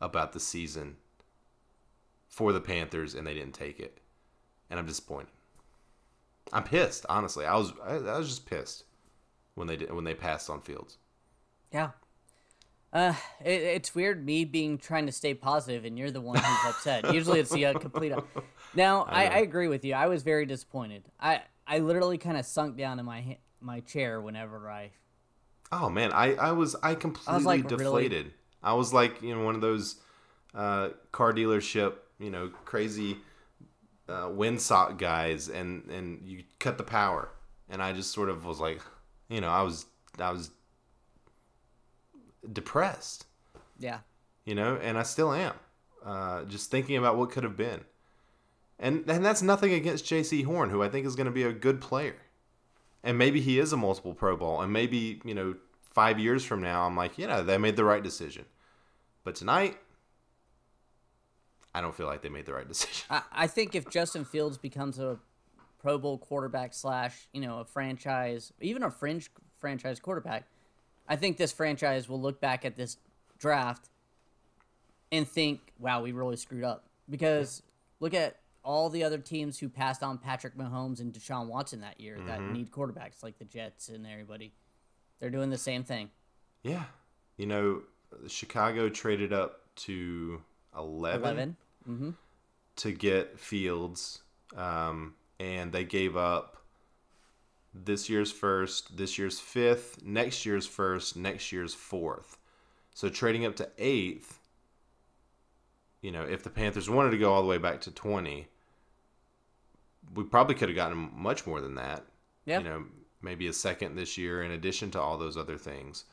about 0.00 0.32
the 0.32 0.40
season 0.40 0.96
for 2.34 2.52
the 2.52 2.60
Panthers, 2.60 3.14
and 3.14 3.24
they 3.24 3.32
didn't 3.32 3.54
take 3.54 3.78
it, 3.78 4.00
and 4.68 4.80
I'm 4.80 4.86
disappointed. 4.86 5.30
I'm 6.52 6.64
pissed, 6.64 7.06
honestly. 7.08 7.46
I 7.46 7.56
was 7.56 7.72
I, 7.84 7.94
I 7.94 8.18
was 8.18 8.28
just 8.28 8.44
pissed 8.44 8.84
when 9.54 9.68
they 9.68 9.76
did 9.76 9.92
when 9.92 10.02
they 10.02 10.14
passed 10.14 10.50
on 10.50 10.60
Fields. 10.60 10.98
yeah. 11.72 11.90
Uh, 12.92 13.12
it, 13.44 13.60
it's 13.60 13.92
weird 13.92 14.24
me 14.24 14.44
being 14.44 14.78
trying 14.78 15.06
to 15.06 15.10
stay 15.10 15.34
positive 15.34 15.84
and 15.84 15.98
you're 15.98 16.12
the 16.12 16.20
one 16.20 16.38
who's 16.38 16.64
upset. 16.68 17.12
Usually 17.12 17.40
it's 17.40 17.50
the 17.50 17.66
uh, 17.66 17.78
complete. 17.78 18.12
Now 18.72 19.02
I, 19.02 19.24
I, 19.24 19.38
agree 19.38 19.66
with 19.66 19.84
you. 19.84 19.94
I 19.94 20.06
was 20.06 20.22
very 20.22 20.46
disappointed. 20.46 21.02
I 21.18 21.42
I 21.66 21.80
literally 21.80 22.18
kind 22.18 22.36
of 22.36 22.46
sunk 22.46 22.76
down 22.76 23.00
in 23.00 23.04
my 23.04 23.38
my 23.60 23.80
chair 23.80 24.20
whenever 24.20 24.70
I 24.70 24.90
Oh 25.72 25.90
man, 25.90 26.12
I 26.12 26.34
I 26.34 26.52
was 26.52 26.76
I 26.82 26.94
completely 26.94 27.42
like, 27.42 27.64
really? 27.64 27.76
deflated. 27.84 28.32
I 28.62 28.74
was 28.74 28.92
like 28.92 29.22
you 29.22 29.34
know 29.34 29.44
one 29.44 29.56
of 29.56 29.60
those 29.60 29.96
uh, 30.54 30.90
car 31.10 31.32
dealership 31.32 31.94
you 32.18 32.30
know 32.30 32.50
crazy 32.64 33.18
uh, 34.08 34.28
windsock 34.28 34.98
guys, 34.98 35.48
and 35.48 35.88
and 35.90 36.22
you 36.24 36.44
cut 36.58 36.78
the 36.78 36.84
power, 36.84 37.28
and 37.68 37.82
I 37.82 37.92
just 37.92 38.12
sort 38.12 38.28
of 38.28 38.44
was 38.44 38.60
like, 38.60 38.80
you 39.28 39.40
know, 39.40 39.48
I 39.48 39.62
was 39.62 39.86
I 40.18 40.30
was 40.30 40.50
depressed, 42.52 43.26
yeah 43.78 44.00
you 44.44 44.54
know, 44.54 44.78
and 44.80 44.98
I 44.98 45.02
still 45.02 45.32
am. 45.32 45.54
Uh, 46.04 46.44
just 46.44 46.70
thinking 46.70 46.96
about 46.96 47.16
what 47.16 47.30
could 47.30 47.44
have 47.44 47.56
been, 47.56 47.80
and 48.78 49.08
and 49.08 49.24
that's 49.24 49.40
nothing 49.40 49.72
against 49.72 50.04
Jaycee 50.04 50.44
Horn, 50.44 50.68
who 50.68 50.82
I 50.82 50.88
think 50.88 51.06
is 51.06 51.16
going 51.16 51.26
to 51.26 51.32
be 51.32 51.44
a 51.44 51.52
good 51.52 51.80
player, 51.80 52.16
and 53.02 53.16
maybe 53.16 53.40
he 53.40 53.58
is 53.58 53.72
a 53.72 53.76
multiple 53.78 54.12
Pro 54.12 54.36
Bowl, 54.36 54.60
and 54.60 54.70
maybe 54.70 55.22
you 55.24 55.34
know 55.34 55.54
five 55.80 56.18
years 56.18 56.44
from 56.44 56.60
now, 56.60 56.84
I'm 56.84 56.96
like, 56.96 57.16
you 57.16 57.26
know, 57.26 57.42
they 57.42 57.56
made 57.56 57.76
the 57.76 57.84
right 57.84 58.02
decision, 58.02 58.44
but 59.24 59.34
tonight. 59.34 59.78
I 61.74 61.80
don't 61.80 61.94
feel 61.94 62.06
like 62.06 62.22
they 62.22 62.28
made 62.28 62.46
the 62.46 62.54
right 62.54 62.66
decision. 62.68 63.06
I, 63.10 63.22
I 63.32 63.46
think 63.46 63.74
if 63.74 63.90
Justin 63.90 64.24
Fields 64.24 64.56
becomes 64.56 64.98
a 64.98 65.18
Pro 65.80 65.98
Bowl 65.98 66.18
quarterback 66.18 66.72
slash, 66.72 67.28
you 67.32 67.40
know, 67.40 67.58
a 67.58 67.64
franchise, 67.64 68.52
even 68.60 68.82
a 68.82 68.90
fringe 68.90 69.30
franchise 69.58 69.98
quarterback, 70.00 70.44
I 71.08 71.16
think 71.16 71.36
this 71.36 71.52
franchise 71.52 72.08
will 72.08 72.20
look 72.20 72.40
back 72.40 72.64
at 72.64 72.76
this 72.76 72.96
draft 73.38 73.88
and 75.12 75.28
think, 75.28 75.60
wow, 75.78 76.02
we 76.02 76.12
really 76.12 76.36
screwed 76.36 76.64
up. 76.64 76.86
Because 77.10 77.62
look 78.00 78.14
at 78.14 78.36
all 78.62 78.88
the 78.88 79.04
other 79.04 79.18
teams 79.18 79.58
who 79.58 79.68
passed 79.68 80.02
on 80.02 80.16
Patrick 80.16 80.56
Mahomes 80.56 81.00
and 81.00 81.12
Deshaun 81.12 81.48
Watson 81.48 81.82
that 81.82 82.00
year 82.00 82.18
that 82.26 82.40
mm-hmm. 82.40 82.52
need 82.52 82.70
quarterbacks, 82.70 83.22
like 83.22 83.38
the 83.38 83.44
Jets 83.44 83.88
and 83.88 84.06
everybody. 84.06 84.52
They're 85.20 85.30
doing 85.30 85.50
the 85.50 85.58
same 85.58 85.84
thing. 85.84 86.10
Yeah. 86.62 86.84
You 87.36 87.46
know, 87.46 87.82
Chicago 88.26 88.88
traded 88.88 89.32
up 89.32 89.60
to 89.76 90.40
11, 90.76 91.22
11. 91.22 91.56
Mm-hmm. 91.88 92.10
to 92.76 92.92
get 92.92 93.38
Fields, 93.38 94.22
um, 94.56 95.14
and 95.38 95.72
they 95.72 95.84
gave 95.84 96.16
up 96.16 96.56
this 97.74 98.08
year's 98.08 98.30
first, 98.30 98.96
this 98.96 99.18
year's 99.18 99.40
fifth, 99.40 100.02
next 100.02 100.46
year's 100.46 100.66
first, 100.66 101.16
next 101.16 101.52
year's 101.52 101.74
fourth. 101.74 102.38
So 102.94 103.08
trading 103.08 103.44
up 103.44 103.56
to 103.56 103.68
eighth, 103.78 104.38
you 106.00 106.12
know, 106.12 106.22
if 106.22 106.42
the 106.42 106.50
Panthers 106.50 106.88
wanted 106.88 107.10
to 107.10 107.18
go 107.18 107.32
all 107.32 107.42
the 107.42 107.48
way 107.48 107.58
back 107.58 107.80
to 107.82 107.90
20, 107.90 108.46
we 110.14 110.24
probably 110.24 110.54
could 110.54 110.68
have 110.68 110.76
gotten 110.76 111.10
much 111.14 111.46
more 111.46 111.60
than 111.60 111.74
that. 111.74 112.04
Yeah. 112.46 112.58
You 112.58 112.64
know, 112.64 112.84
maybe 113.22 113.48
a 113.48 113.52
second 113.52 113.96
this 113.96 114.16
year 114.16 114.42
in 114.42 114.52
addition 114.52 114.90
to 114.92 115.00
all 115.00 115.18
those 115.18 115.36
other 115.36 115.58
things. 115.58 116.04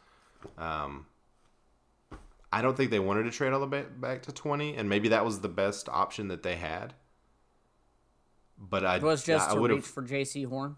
Um, 0.58 1.06
I 2.54 2.62
don't 2.62 2.76
think 2.78 2.92
they 2.92 3.00
wanted 3.00 3.24
to 3.24 3.32
trade 3.32 3.54
all 3.54 3.60
the 3.60 3.68
way 3.68 3.84
back 3.84 4.24
to 4.24 4.32
20, 4.32 4.76
and 4.76 4.90
maybe 4.90 5.10
that 5.10 5.26
was 5.26 5.40
the 5.42 5.50
best 5.50 5.90
option 5.90 6.28
that 6.30 6.44
they 6.44 6.56
had. 6.56 6.94
But 8.58 8.86
I 8.86 8.98
It 8.98 9.04
was 9.04 9.24
just 9.26 9.50
I 9.50 9.54
to 9.54 9.60
would 9.60 9.72
reach 9.72 9.86
for 9.86 10.04
Jaycee 10.04 10.46
Horn. 10.48 10.78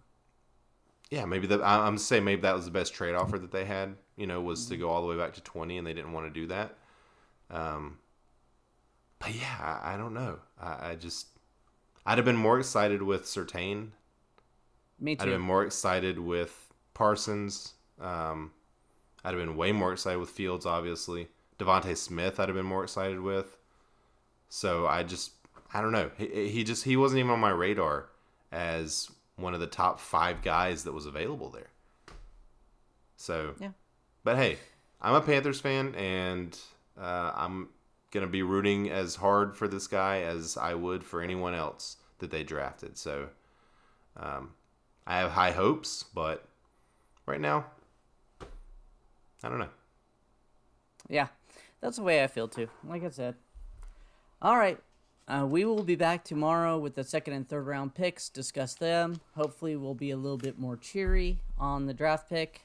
yeah, 1.09 1.25
maybe 1.25 1.47
that. 1.47 1.61
I- 1.61 1.85
I'm 1.85 1.97
saying 1.97 2.23
maybe 2.23 2.41
that 2.41 2.55
was 2.55 2.65
the 2.65 2.71
best 2.71 2.93
trade 2.93 3.15
offer 3.15 3.37
that 3.37 3.51
they 3.51 3.65
had. 3.65 3.95
You 4.15 4.27
know, 4.27 4.41
was 4.41 4.67
to 4.67 4.77
go 4.77 4.89
all 4.89 5.01
the 5.01 5.07
way 5.07 5.17
back 5.17 5.33
to 5.33 5.41
20, 5.41 5.77
and 5.77 5.85
they 5.87 5.93
didn't 5.93 6.13
want 6.13 6.27
to 6.33 6.39
do 6.39 6.47
that. 6.47 6.77
Um, 7.49 7.99
but 9.19 9.33
yeah, 9.33 9.79
I, 9.83 9.93
I 9.93 9.97
don't 9.97 10.13
know. 10.13 10.39
I, 10.59 10.91
I 10.91 10.95
just, 10.95 11.27
I'd 12.05 12.17
have 12.17 12.25
been 12.25 12.35
more 12.37 12.59
excited 12.59 13.01
with 13.03 13.23
Surtain. 13.25 13.91
Me 14.99 15.15
too. 15.15 15.23
I'd 15.23 15.27
have 15.27 15.37
been 15.37 15.41
more 15.41 15.63
excited 15.63 16.19
with 16.19 16.73
Parsons. 16.93 17.73
Um, 17.99 18.51
I'd 19.23 19.33
have 19.35 19.39
been 19.39 19.55
way 19.57 19.71
more 19.71 19.93
excited 19.93 20.19
with 20.19 20.29
Fields, 20.29 20.65
obviously. 20.65 21.29
DeVonta 21.59 21.95
Smith, 21.95 22.39
I'd 22.39 22.49
have 22.49 22.55
been 22.55 22.65
more 22.65 22.83
excited 22.83 23.19
with. 23.19 23.57
So 24.49 24.87
I 24.87 25.03
just, 25.03 25.31
I 25.73 25.81
don't 25.81 25.91
know. 25.91 26.11
He, 26.17 26.49
he 26.49 26.63
just, 26.63 26.83
he 26.83 26.97
wasn't 26.97 27.19
even 27.19 27.31
on 27.31 27.39
my 27.39 27.51
radar 27.51 28.09
as 28.51 29.09
one 29.35 29.53
of 29.53 29.59
the 29.59 29.67
top 29.67 29.99
five 29.99 30.41
guys 30.41 30.83
that 30.83 30.93
was 30.93 31.05
available 31.05 31.49
there. 31.49 31.69
So, 33.17 33.55
Yeah. 33.59 33.69
But 34.23 34.37
hey, 34.37 34.57
I'm 35.01 35.15
a 35.15 35.21
Panthers 35.21 35.59
fan, 35.59 35.95
and 35.95 36.57
uh, 36.99 37.31
I'm 37.35 37.69
gonna 38.11 38.27
be 38.27 38.43
rooting 38.43 38.89
as 38.89 39.15
hard 39.15 39.57
for 39.57 39.67
this 39.67 39.87
guy 39.87 40.21
as 40.21 40.55
I 40.55 40.73
would 40.75 41.03
for 41.03 41.21
anyone 41.21 41.53
else 41.53 41.97
that 42.19 42.31
they 42.31 42.43
drafted. 42.43 42.97
So, 42.97 43.29
um, 44.17 44.51
I 45.05 45.17
have 45.17 45.31
high 45.31 45.51
hopes, 45.51 46.03
but 46.13 46.45
right 47.25 47.41
now, 47.41 47.65
I 49.43 49.49
don't 49.49 49.59
know. 49.59 49.69
Yeah, 51.09 51.27
that's 51.83 51.97
the 51.97 52.03
way 52.03 52.23
I 52.23 52.27
feel 52.27 52.47
too. 52.47 52.69
Like 52.87 53.03
I 53.03 53.09
said. 53.09 53.35
All 54.41 54.57
right. 54.57 54.79
Uh, 55.27 55.45
we 55.47 55.63
will 55.65 55.83
be 55.83 55.95
back 55.95 56.23
tomorrow 56.23 56.77
with 56.77 56.95
the 56.95 57.03
second 57.03 57.33
and 57.33 57.47
third 57.47 57.67
round 57.67 57.93
picks, 57.93 58.27
discuss 58.27 58.73
them. 58.73 59.21
Hopefully, 59.35 59.75
we'll 59.75 59.93
be 59.93 60.11
a 60.11 60.17
little 60.17 60.37
bit 60.37 60.57
more 60.57 60.75
cheery 60.75 61.39
on 61.57 61.85
the 61.85 61.93
draft 61.93 62.29
pick. 62.29 62.61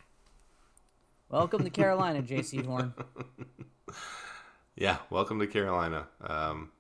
Welcome 1.28 1.62
to 1.64 1.70
Carolina, 1.70 2.22
Jaycee 2.22 2.64
Horn. 2.64 2.94
Yeah, 4.78 4.98
welcome 5.10 5.40
to 5.40 5.48
Carolina. 5.48 6.06
Um, 6.20 6.70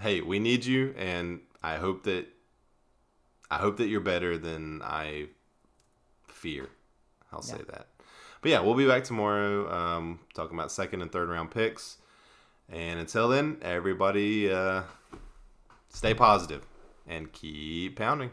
hey, 0.00 0.20
we 0.20 0.38
need 0.38 0.64
you, 0.64 0.94
and 0.96 1.40
I 1.64 1.78
hope 1.78 2.04
that 2.04 2.28
I 3.50 3.56
hope 3.56 3.78
that 3.78 3.88
you're 3.88 3.98
better 3.98 4.38
than 4.38 4.82
I 4.84 5.30
fear. 6.28 6.68
I'll 7.32 7.42
say 7.42 7.58
that. 7.68 7.88
But 8.40 8.50
yeah, 8.50 8.60
we'll 8.60 8.74
be 8.74 8.86
back 8.86 9.04
tomorrow 9.04 9.70
um, 9.72 10.20
talking 10.34 10.58
about 10.58 10.72
second 10.72 11.02
and 11.02 11.12
third 11.12 11.28
round 11.28 11.50
picks. 11.50 11.98
And 12.70 13.00
until 13.00 13.28
then, 13.28 13.58
everybody 13.62 14.50
uh, 14.50 14.82
stay 15.88 16.14
positive 16.14 16.64
and 17.06 17.30
keep 17.32 17.96
pounding. 17.96 18.30